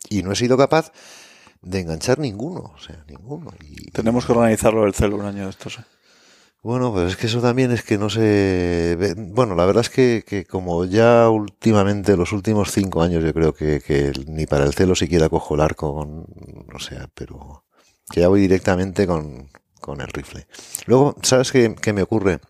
[0.09, 0.91] Y no he sido capaz
[1.61, 3.53] de enganchar ninguno, o sea, ninguno.
[3.93, 5.79] Tenemos que organizarlo el celo un año de estos.
[5.79, 5.83] ¿eh?
[6.65, 8.97] Bueno, pues es que eso también es que no sé.
[8.99, 13.55] ve- Bueno, la verdad es que, como ya últimamente, los últimos cinco años, yo creo
[13.55, 13.83] que,
[14.27, 16.27] ni para el celo siquiera cojo el arco, con,
[16.75, 17.65] o sea, pero
[18.11, 19.49] que ya voy directamente con,
[19.81, 20.47] con el rifle.
[20.87, 22.41] Luego, ¿sabes qué, qué me ocurre?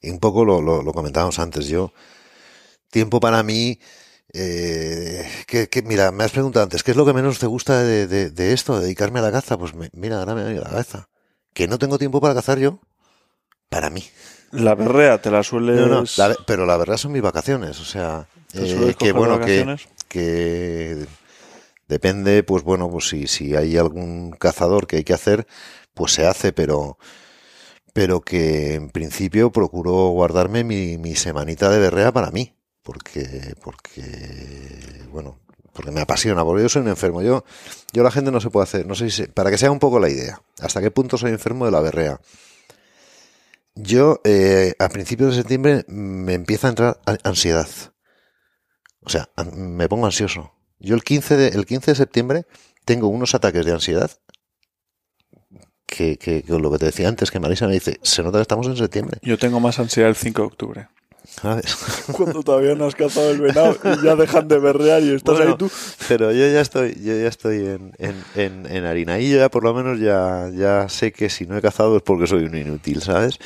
[0.00, 1.66] Y un poco lo, lo, comentábamos antes.
[1.68, 1.92] Yo,
[2.90, 3.78] tiempo para mí.
[4.34, 7.82] Eh, que, que, mira, me has preguntado antes, ¿qué es lo que menos te gusta
[7.82, 9.58] de, de, esto, de dedicarme a la caza?
[9.58, 11.08] Pues me- mira, ahora me a la cabeza
[11.54, 12.80] que no tengo tiempo para cazar yo,
[13.70, 14.04] para mí.
[14.50, 15.80] La berrea te la sueles.
[15.80, 19.76] No, no, la pero la verdad son mis vacaciones, o sea, eh, que bueno, que,
[20.08, 21.06] que
[21.88, 25.46] depende, pues bueno, pues si, si hay algún cazador que hay que hacer,
[25.94, 26.98] pues se hace, pero
[27.92, 32.52] pero que en principio procuro guardarme mi, mi semanita de berrea para mí,
[32.82, 34.02] porque, porque,
[35.10, 35.38] bueno,
[35.74, 37.20] porque me apasiona, porque yo soy un enfermo.
[37.20, 37.44] Yo,
[37.92, 39.98] yo la gente no se puede hacer, no sé si, para que sea un poco
[39.98, 42.20] la idea, hasta qué punto soy enfermo de la berrea.
[43.74, 47.68] Yo, eh, a principios de septiembre, me empieza a entrar ansiedad.
[49.02, 50.52] O sea, me pongo ansioso.
[50.78, 52.46] Yo el 15 de, el 15 de septiembre
[52.84, 54.10] tengo unos ataques de ansiedad
[55.86, 58.42] que, que, que lo que te decía antes, que Marisa me dice, se nota que
[58.42, 59.18] estamos en septiembre.
[59.22, 60.88] Yo tengo más ansiedad el 5 de octubre.
[61.26, 61.76] ¿Sabes?
[62.12, 65.52] Cuando todavía no has cazado el venado y ya dejan de berrear y estás Bueno,
[65.52, 65.70] ahí tú.
[66.08, 69.50] Pero yo ya estoy, yo ya estoy en, en, en, en harina y yo ya
[69.50, 72.56] por lo menos ya, ya sé que si no he cazado es porque soy un
[72.56, 73.38] inútil, ¿sabes?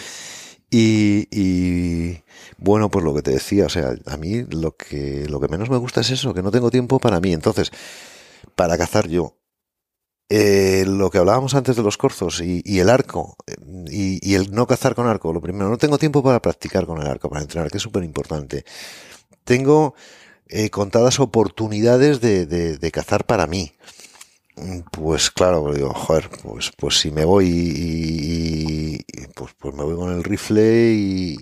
[0.71, 2.23] Y, y
[2.59, 5.71] bueno, pues lo que te decía, o sea, a mí lo que, lo que menos
[5.71, 7.33] me gusta es eso, que no tengo tiempo para mí.
[7.33, 7.71] Entonces,
[8.55, 9.37] para cazar yo,
[10.31, 13.55] eh, lo que hablábamos antes de los corzos y, el arco eh,
[13.91, 17.07] y, el no cazar con arco, lo primero, no tengo tiempo para practicar con el
[17.07, 18.65] arco, para entrenar, que es súper importante.
[19.45, 19.95] Tengo
[20.49, 23.73] eh, contadas oportunidades de, cazar para mí.
[24.91, 28.99] Pues claro, digo, joder, pues, pues si me voy y,
[29.35, 31.39] pues, pues me voy con el rifle y,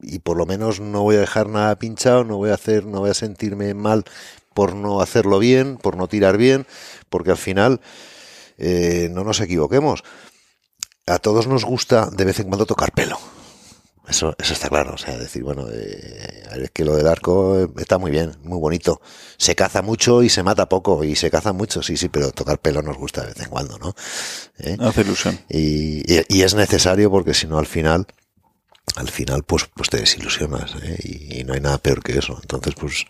[0.00, 3.00] y por lo menos no voy a dejar nada pinchado, no voy a hacer, no
[3.00, 4.04] voy a sentirme mal
[4.54, 6.66] por no hacerlo bien, por no tirar bien,
[7.10, 7.80] porque al final
[8.56, 10.02] eh, no nos equivoquemos.
[11.06, 13.18] A todos nos gusta de vez en cuando tocar pelo.
[14.08, 14.94] Eso, eso está claro.
[14.94, 18.58] O sea, decir, bueno, eh, es que lo del arco eh, está muy bien, muy
[18.58, 19.00] bonito.
[19.38, 21.04] Se caza mucho y se mata poco.
[21.04, 23.78] Y se caza mucho, sí, sí, pero tocar pelo nos gusta de vez en cuando,
[23.78, 23.94] ¿no?
[24.58, 24.76] ¿Eh?
[24.80, 25.38] Hace ilusión.
[25.48, 28.06] Y, y- y es necesario porque si no al final,
[28.96, 30.96] al final pues, pues te desilusionas ¿eh?
[31.02, 32.38] y, y no hay nada peor que eso.
[32.40, 33.06] Entonces pues,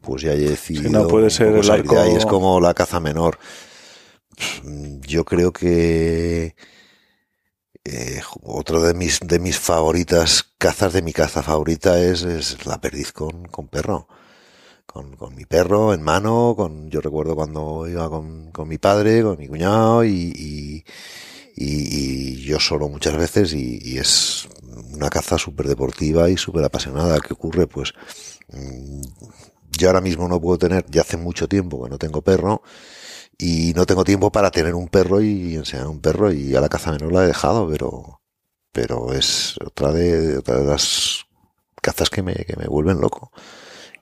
[0.00, 2.14] pues ya he decidido no puede ser el arco- ahí.
[2.16, 3.38] es como la caza menor.
[5.06, 6.54] Yo creo que
[7.84, 12.80] eh, otro de mis, de mis favoritas cazas de mi caza favorita es, es la
[12.80, 14.08] perdiz con, con perro.
[14.86, 19.22] Con, con mi perro en mano, con, yo recuerdo cuando iba con, con mi padre,
[19.22, 20.84] con mi cuñado y, y,
[21.56, 24.48] y- y yo solo muchas veces y, y es
[24.92, 27.18] una caza súper deportiva y súper apasionada.
[27.20, 27.66] ¿Qué ocurre?
[27.66, 27.92] Pues
[28.48, 29.02] mm,
[29.78, 32.62] yo ahora mismo no puedo tener, ya hace mucho tiempo que no tengo perro
[33.38, 36.68] y no tengo tiempo para tener un perro y enseñar un perro y a la
[36.68, 38.20] caza menor la he dejado, pero,
[38.72, 41.24] pero es otra de, otra de las
[41.80, 43.30] cazas que me, que me vuelven loco.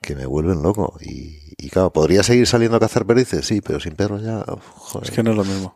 [0.00, 0.96] Que me vuelven loco.
[1.00, 3.46] Y, y claro, ¿podría seguir saliendo a cazar perdices?
[3.46, 4.44] Sí, pero sin perro ya.
[4.74, 5.08] joder.
[5.08, 5.74] Es que no es lo mismo.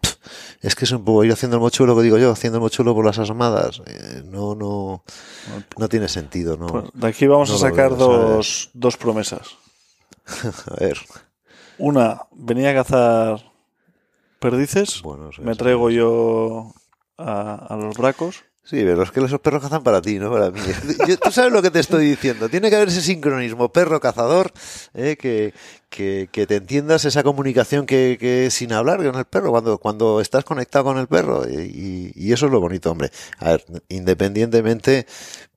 [0.61, 2.95] Es que es un poco ir haciendo el mochuelo, que digo yo, haciendo el mochuelo
[2.95, 3.81] por las asomadas.
[3.87, 5.03] eh, no, no,
[5.79, 6.91] no tiene sentido, ¿no?
[6.93, 9.57] De aquí vamos no a sacar veo, dos, dos promesas.
[10.71, 10.99] A ver.
[11.79, 13.53] Una, venía a cazar
[14.39, 15.01] perdices.
[15.03, 16.73] Bueno, Me traigo yo
[17.17, 18.45] a, a los bracos.
[18.71, 20.61] Sí, pero es que esos perros cazan para ti, no para mí.
[21.09, 22.49] Yo- tú sabes lo que te estoy diciendo.
[22.49, 24.53] Tiene que haber ese sincronismo perro-cazador,
[24.95, 25.53] eh, que,
[25.89, 30.21] que, que te entiendas esa comunicación que, que sin hablar con el perro, cuando, cuando
[30.21, 31.43] estás conectado con el perro.
[31.51, 33.11] Y, y- eso es lo bonito, hombre.
[33.39, 35.05] A ver, independientemente,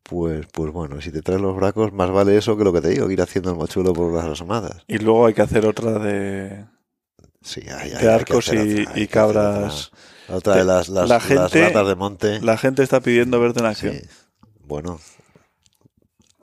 [0.01, 2.89] pues, pues bueno, si te traes los bracos, más vale eso que lo que te
[2.89, 4.83] digo, ir haciendo el mochuelo por las asomadas.
[4.87, 6.65] Y luego hay que hacer otra de,
[7.43, 9.91] Sí, hay, hay- de hay que arcos hacer y, otra, y cabras.
[9.91, 9.99] otra.
[10.29, 12.39] La otra de las, las, La las gente- ratas de monte.
[12.41, 13.95] La gente está pidiendo verte en acción.
[13.95, 14.07] Sí.
[14.65, 14.99] Bueno,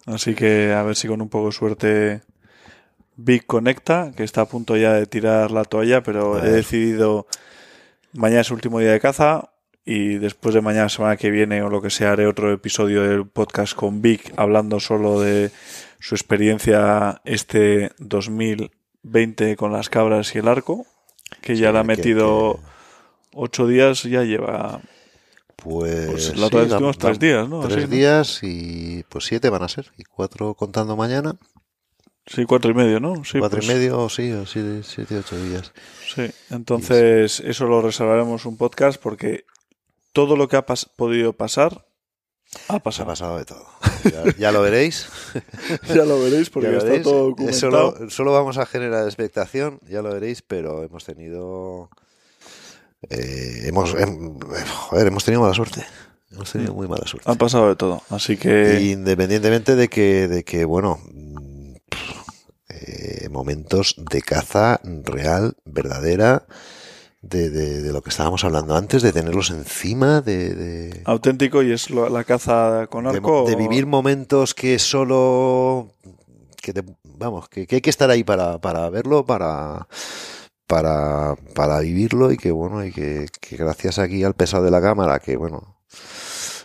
[0.07, 2.22] Así que a ver si con un poco de suerte
[3.16, 7.26] Vic conecta, que está a punto ya de tirar la toalla, pero he decidido
[8.14, 9.51] mañana es su último día de caza
[9.85, 13.26] y después de mañana, semana que viene o lo que sea, haré otro episodio del
[13.26, 15.51] podcast con Vic hablando solo de
[16.01, 20.87] su experiencia este 2020 con las cabras y el arco,
[21.43, 22.61] que ya le ha que- metido que-
[23.35, 24.81] ocho días, ya lleva
[25.57, 27.61] Pues, Pues la otra vez sí, va- tres días, ¿no?
[27.61, 27.91] Tres Así, ¿no?
[27.91, 29.93] días y pues siete van a ser.
[29.99, 31.37] Y cuatro contando mañana.
[32.26, 33.24] sí, cuatro y medio, ¿no?
[33.24, 35.72] Sí, cuatro pues- y medio, sí, o siete, siete, ocho días.
[36.14, 39.45] Sí, entonces eso lo reservaremos un podcast porque
[40.12, 41.85] todo lo que ha pas- podido pasar
[42.68, 43.07] ha Se ha pasado.
[43.09, 43.66] pasado de todo.
[44.05, 45.09] Ya, ya lo veréis.
[45.95, 47.05] ya lo veréis porque ya está veréis.
[47.05, 47.61] todo Eh, documentado.
[47.97, 51.91] Solo, solo vamos a generar expectación, ya lo veréis, pero hemos tenido.
[53.09, 54.38] Eh, hemos, em-
[54.88, 55.84] joder, hemos tenido mala suerte.
[56.32, 57.30] Hemos tenido muy mala suerte.
[57.30, 58.03] Ha pasado de todo.
[58.11, 61.74] Así que Independientemente de que, de que bueno, mm,
[62.68, 66.46] eh, momentos de caza real, verdadera,
[67.22, 71.72] de, de- de lo que estábamos hablando antes, de tenerlos encima, de, de, auténtico y
[71.72, 73.44] es lo- la caza con arco.
[73.46, 75.92] de vivir momentos que solo,
[76.62, 79.86] que te- vamos, que, que hay que estar ahí para, para verlo, para,
[80.71, 84.81] para, para vivirlo y que bueno, y que, que gracias aquí al pesado de la
[84.81, 85.77] cámara, que bueno,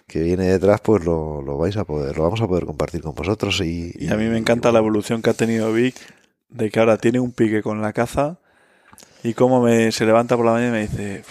[0.05, 3.15] que viene detrás, pues lo, lo vais a poder, lo vamos a poder compartir con
[3.15, 5.95] vosotros y, Y a mí me encanta la evolución que ha tenido Vic
[6.49, 8.37] de que ahora tiene un pique con la caza
[9.23, 11.23] y cómo me, se levanta por la mañana y me dice,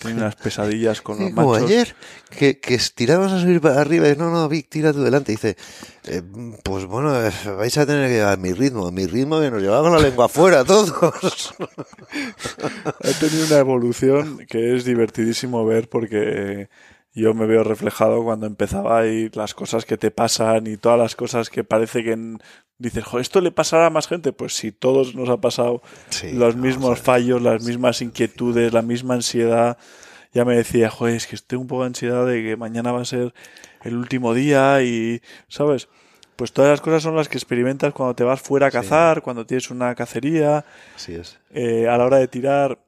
[0.00, 1.66] "Uf, tengo unas pesadillas con los Sí, como machos.
[1.68, 1.94] ayer,
[2.30, 2.74] que, que
[3.32, 5.32] a subir para arriba y no, no, Vic, tira tú delante.
[5.32, 5.56] Y dice,
[6.04, 6.22] eh,
[6.62, 9.82] pues bueno, eh, vais a tener que llevar mi ritmo, mi ritmo que nos llevaba
[9.88, 11.54] con la lengua afuera todos.
[12.84, 16.68] Ha tenido una evolución que es divertidísimo ver porque
[17.12, 21.16] yo me veo reflejado cuando empezaba y las cosas que te pasan y todas las
[21.16, 22.38] cosas que parece que en-
[22.78, 24.32] dices, jo, esto le pasará a más gente.
[24.32, 29.14] Pues si todos nos ha pasado Sí, los mismos fallos, las mismas inquietudes, la misma
[29.14, 29.76] ansiedad.
[30.32, 33.00] Ya me decía, joder, es que estoy un poco de ansiedad de que mañana va
[33.00, 33.34] a ser
[33.82, 35.88] el último día y, ¿sabes?
[36.36, 39.44] Pues todas las cosas son las que experimentas cuando te vas fuera a cazar, cuando
[39.44, 40.64] tienes una cacería,
[40.96, 41.38] Así es.
[41.50, 42.78] eh, a la hora de tirar,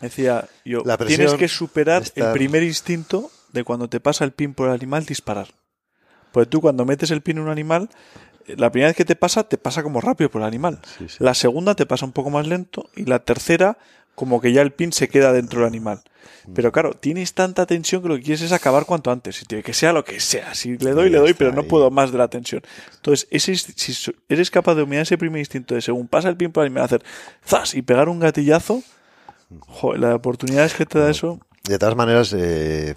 [0.00, 0.82] decía yo,
[1.16, 5.04] tienes que superar el primer instinto de cuando te pasa el pin por el animal
[5.04, 5.48] disparar.
[6.32, 7.88] Porque tú cuando metes el pin en un animal,
[8.46, 10.80] eh, la primera vez que te pasa, te pasa como rápido por el animal.
[10.98, 11.16] Sí, sí.
[11.20, 13.78] La segunda te pasa un poco más lento y la tercera
[14.16, 16.02] como que ya el pin se queda dentro del animal.
[16.46, 16.54] Mm.
[16.54, 19.42] Pero claro, tienes tanta tensión que lo que quieres es acabar cuanto antes.
[19.42, 20.54] Y que sea lo que sea.
[20.54, 22.62] Si le doy, le doy, pero no puedo más de la tensión.
[22.96, 26.50] Entonces, ese, si eres capaz de dominar ese primer instinto de según pasa el pin
[26.50, 27.04] por el animal, hacer
[27.44, 28.82] zas y pegar un gatillazo,
[29.60, 31.38] joder, las oportunidades que te da eso.
[31.64, 32.94] De todas maneras, eh,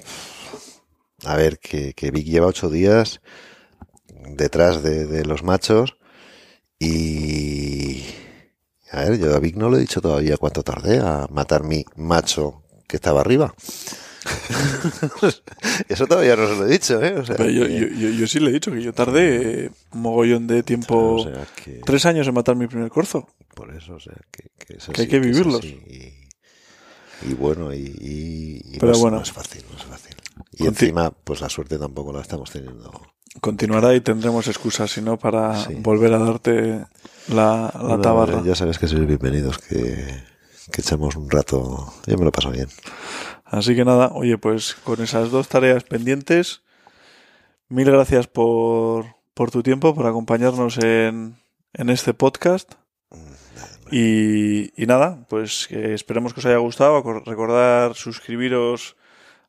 [1.26, 3.22] a ver, que, que Vic lleva ocho días
[4.36, 5.96] detrás de, de los machos
[6.80, 8.04] y...
[8.92, 11.86] A ver, yo a Vic no le he dicho todavía cuánto tardé a matar mi
[11.96, 13.54] macho que estaba arriba.
[15.88, 17.16] Eso todavía no se lo he dicho, ¿eh?
[17.18, 19.66] O sea, Pero yo, que- yo, yo- yo sí le he dicho que yo tardé
[19.66, 23.28] eh, un mogollón de tiempo, o sea, que- tres años en matar mi primer corzo.
[23.54, 25.62] por eso, o sea, que, que es Que hay que vivirlos.
[27.28, 29.18] Y bueno, y, y- y Pero no, es, bueno.
[29.18, 30.16] no es fácil, no es fácil.
[30.54, 32.92] Y encima, pues la suerte tampoco la estamos teniendo.
[33.42, 35.76] Continuará y tendremos excusas, si no, para Sí.
[35.76, 36.86] volver a darte
[37.28, 38.42] la, la Bueno, tabarra.
[38.44, 40.24] Ya sabes que sois bienvenidos, que,
[40.72, 41.94] que echamos un rato.
[42.08, 42.68] Yo me lo paso bien.
[43.46, 46.62] Así que nada, oye, pues con esas dos tareas pendientes,
[47.68, 51.36] mil gracias por, por tu tiempo, por acompañarnos en,
[51.74, 52.74] en este podcast.
[53.92, 57.02] Y, y nada, pues que esperemos que os haya gustado.
[57.26, 58.96] Recordar suscribiros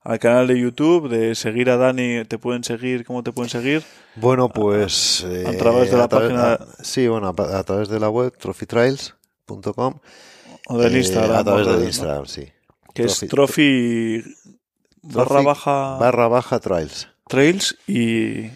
[0.03, 3.83] al canal de YouTube, de seguir a Dani, te pueden seguir, ¿cómo te pueden seguir?
[4.17, 5.27] Bueno, pues.
[5.47, 9.99] a través de la página- a- sí, bueno, a, a través de la web, trophytrials.com.
[10.69, 11.37] O del eh, Instagram.
[11.39, 11.85] A través del.
[11.85, 12.47] Instagram, sí.
[12.95, 14.25] Que es Trophy- trophy
[15.03, 17.09] barra baja Barra baja trials.
[17.29, 18.47] trails y,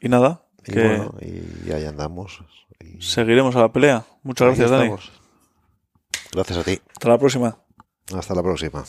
[0.00, 0.42] y nada.
[0.66, 2.42] Y Que- bueno, y ahí andamos.
[2.80, 4.04] Y Seguiremos a la pelea.
[4.22, 4.94] Muchas ahí gracias, Dani.
[6.32, 6.80] Gracias a ti.
[6.90, 7.56] Hasta la próxima.
[8.14, 8.84] Hasta la próxima.